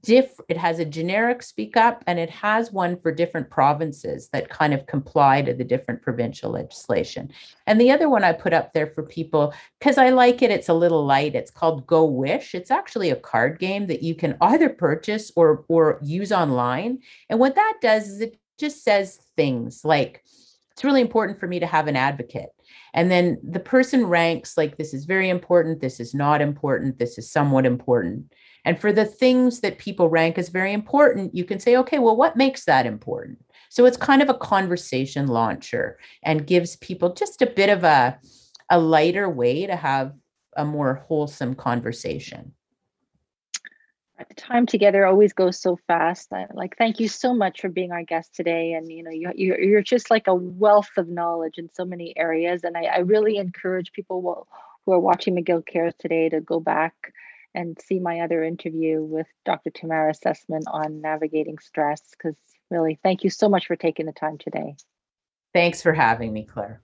diff 0.02 0.40
it 0.48 0.56
has 0.56 0.78
a 0.78 0.86
generic 0.86 1.42
speak 1.42 1.76
up 1.76 2.02
and 2.06 2.18
it 2.18 2.30
has 2.30 2.72
one 2.72 2.98
for 2.98 3.12
different 3.12 3.50
provinces 3.50 4.30
that 4.30 4.48
kind 4.48 4.72
of 4.72 4.86
comply 4.86 5.42
to 5.42 5.52
the 5.52 5.64
different 5.64 6.00
provincial 6.00 6.52
legislation. 6.52 7.30
And 7.66 7.78
the 7.80 7.90
other 7.90 8.08
one 8.08 8.24
i 8.24 8.32
put 8.32 8.54
up 8.54 8.72
there 8.72 8.86
for 8.86 9.02
people 9.02 9.52
because 9.78 9.98
i 9.98 10.08
like 10.08 10.40
it 10.40 10.50
it's 10.50 10.70
a 10.70 10.74
little 10.74 11.04
light 11.04 11.34
it's 11.34 11.50
called 11.50 11.86
go 11.86 12.04
wish. 12.04 12.54
It's 12.54 12.70
actually 12.70 13.10
a 13.10 13.16
card 13.16 13.58
game 13.58 13.86
that 13.88 14.02
you 14.02 14.14
can 14.14 14.36
either 14.40 14.68
purchase 14.68 15.30
or 15.36 15.64
or 15.68 15.98
use 16.02 16.32
online. 16.32 16.98
And 17.28 17.38
what 17.38 17.54
that 17.54 17.74
does 17.82 18.08
is 18.08 18.20
it 18.20 18.38
just 18.58 18.82
says 18.82 19.20
things 19.36 19.84
like 19.84 20.22
it's 20.72 20.84
really 20.84 21.00
important 21.00 21.38
for 21.38 21.46
me 21.46 21.60
to 21.60 21.66
have 21.66 21.86
an 21.86 21.96
advocate. 21.96 22.50
And 22.92 23.10
then 23.10 23.38
the 23.42 23.60
person 23.60 24.06
ranks 24.06 24.56
like 24.56 24.76
this 24.76 24.94
is 24.94 25.04
very 25.04 25.28
important 25.28 25.80
this 25.80 26.00
is 26.00 26.14
not 26.14 26.40
important 26.40 26.98
this 26.98 27.18
is 27.18 27.30
somewhat 27.30 27.66
important 27.66 28.32
And 28.66 28.80
for 28.80 28.92
the 28.92 29.04
things 29.04 29.60
that 29.60 29.78
people 29.78 30.08
rank 30.08 30.38
as 30.38 30.48
very 30.48 30.72
important, 30.72 31.36
you 31.36 31.44
can 31.44 31.60
say, 31.60 31.76
okay, 31.76 32.00
well, 32.00 32.16
what 32.16 32.36
makes 32.36 32.64
that 32.64 32.84
important? 32.84 33.38
So 33.68 33.86
it's 33.86 33.96
kind 33.96 34.20
of 34.20 34.28
a 34.28 34.34
conversation 34.34 35.28
launcher 35.28 35.98
and 36.24 36.48
gives 36.48 36.74
people 36.76 37.14
just 37.14 37.40
a 37.40 37.46
bit 37.46 37.70
of 37.70 37.84
a, 37.84 38.18
a 38.68 38.80
lighter 38.80 39.30
way 39.30 39.66
to 39.66 39.76
have 39.76 40.14
a 40.56 40.64
more 40.64 41.04
wholesome 41.06 41.54
conversation. 41.54 42.54
The 44.18 44.34
time 44.34 44.66
together 44.66 45.06
always 45.06 45.32
goes 45.32 45.60
so 45.60 45.78
fast. 45.86 46.32
I, 46.32 46.46
like, 46.52 46.76
thank 46.76 46.98
you 46.98 47.06
so 47.06 47.34
much 47.34 47.60
for 47.60 47.68
being 47.68 47.92
our 47.92 48.02
guest 48.02 48.34
today. 48.34 48.72
And 48.72 48.90
you 48.90 49.04
know, 49.04 49.10
you, 49.10 49.30
you're, 49.36 49.60
you're 49.60 49.82
just 49.82 50.10
like 50.10 50.26
a 50.26 50.34
wealth 50.34 50.90
of 50.96 51.08
knowledge 51.08 51.58
in 51.58 51.70
so 51.72 51.84
many 51.84 52.16
areas. 52.16 52.64
And 52.64 52.76
I, 52.76 52.84
I 52.86 52.98
really 52.98 53.36
encourage 53.36 53.92
people 53.92 54.48
who 54.84 54.92
are 54.92 54.98
watching 54.98 55.36
McGill 55.36 55.64
Cares 55.64 55.94
today 56.00 56.30
to 56.30 56.40
go 56.40 56.58
back 56.58 57.12
and 57.56 57.76
see 57.80 57.98
my 57.98 58.20
other 58.20 58.44
interview 58.44 59.02
with 59.02 59.26
Dr. 59.44 59.70
Tamara 59.70 60.12
Sussman 60.12 60.62
on 60.68 61.00
navigating 61.00 61.58
stress. 61.58 62.02
Because 62.10 62.36
really, 62.70 63.00
thank 63.02 63.24
you 63.24 63.30
so 63.30 63.48
much 63.48 63.66
for 63.66 63.74
taking 63.74 64.06
the 64.06 64.12
time 64.12 64.36
today. 64.38 64.76
Thanks 65.54 65.82
for 65.82 65.94
having 65.94 66.32
me, 66.32 66.44
Claire. 66.44 66.82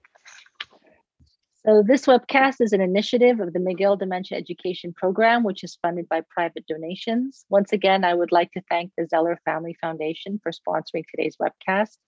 So 1.64 1.84
this 1.86 2.06
webcast 2.06 2.56
is 2.60 2.72
an 2.72 2.80
initiative 2.80 3.38
of 3.38 3.52
the 3.52 3.60
McGill 3.60 3.96
Dementia 3.96 4.36
Education 4.36 4.92
Program, 4.92 5.44
which 5.44 5.62
is 5.62 5.78
funded 5.80 6.08
by 6.08 6.22
private 6.28 6.66
donations. 6.66 7.44
Once 7.50 7.72
again, 7.72 8.02
I 8.04 8.14
would 8.14 8.32
like 8.32 8.50
to 8.52 8.62
thank 8.68 8.90
the 8.96 9.06
Zeller 9.06 9.38
Family 9.44 9.76
Foundation 9.80 10.40
for 10.42 10.50
sponsoring 10.50 11.04
today's 11.08 11.36
webcast. 11.36 11.98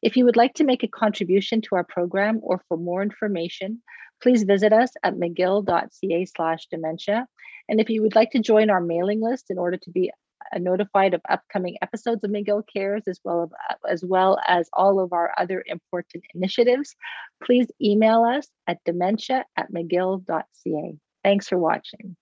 If 0.00 0.16
you 0.16 0.24
would 0.24 0.36
like 0.36 0.54
to 0.54 0.64
make 0.64 0.82
a 0.82 0.88
contribution 0.88 1.60
to 1.62 1.74
our 1.76 1.84
program 1.84 2.38
or 2.42 2.62
for 2.68 2.78
more 2.78 3.02
information, 3.02 3.82
please 4.22 4.44
visit 4.44 4.72
us 4.72 4.90
at 5.02 5.14
mcgill.ca 5.14 6.24
slash 6.24 6.66
dementia. 6.66 7.26
And 7.68 7.80
if 7.80 7.88
you 7.88 8.02
would 8.02 8.14
like 8.14 8.30
to 8.32 8.38
join 8.38 8.70
our 8.70 8.80
mailing 8.80 9.20
list 9.20 9.50
in 9.50 9.58
order 9.58 9.76
to 9.78 9.90
be 9.90 10.10
uh, 10.54 10.58
notified 10.58 11.14
of 11.14 11.22
upcoming 11.28 11.76
episodes 11.82 12.22
of 12.24 12.30
McGill 12.30 12.62
Cares 12.70 13.04
as 13.06 13.20
well 13.24 13.44
as, 13.44 13.50
uh, 13.70 13.88
as 13.88 14.04
well 14.04 14.38
as 14.46 14.68
all 14.72 15.00
of 15.00 15.12
our 15.12 15.32
other 15.38 15.64
important 15.66 16.24
initiatives, 16.34 16.94
please 17.42 17.66
email 17.82 18.24
us 18.24 18.48
at 18.66 18.78
dementia 18.84 19.44
at 19.56 19.72
mcgill.ca. 19.72 20.96
Thanks 21.22 21.48
for 21.48 21.58
watching. 21.58 22.16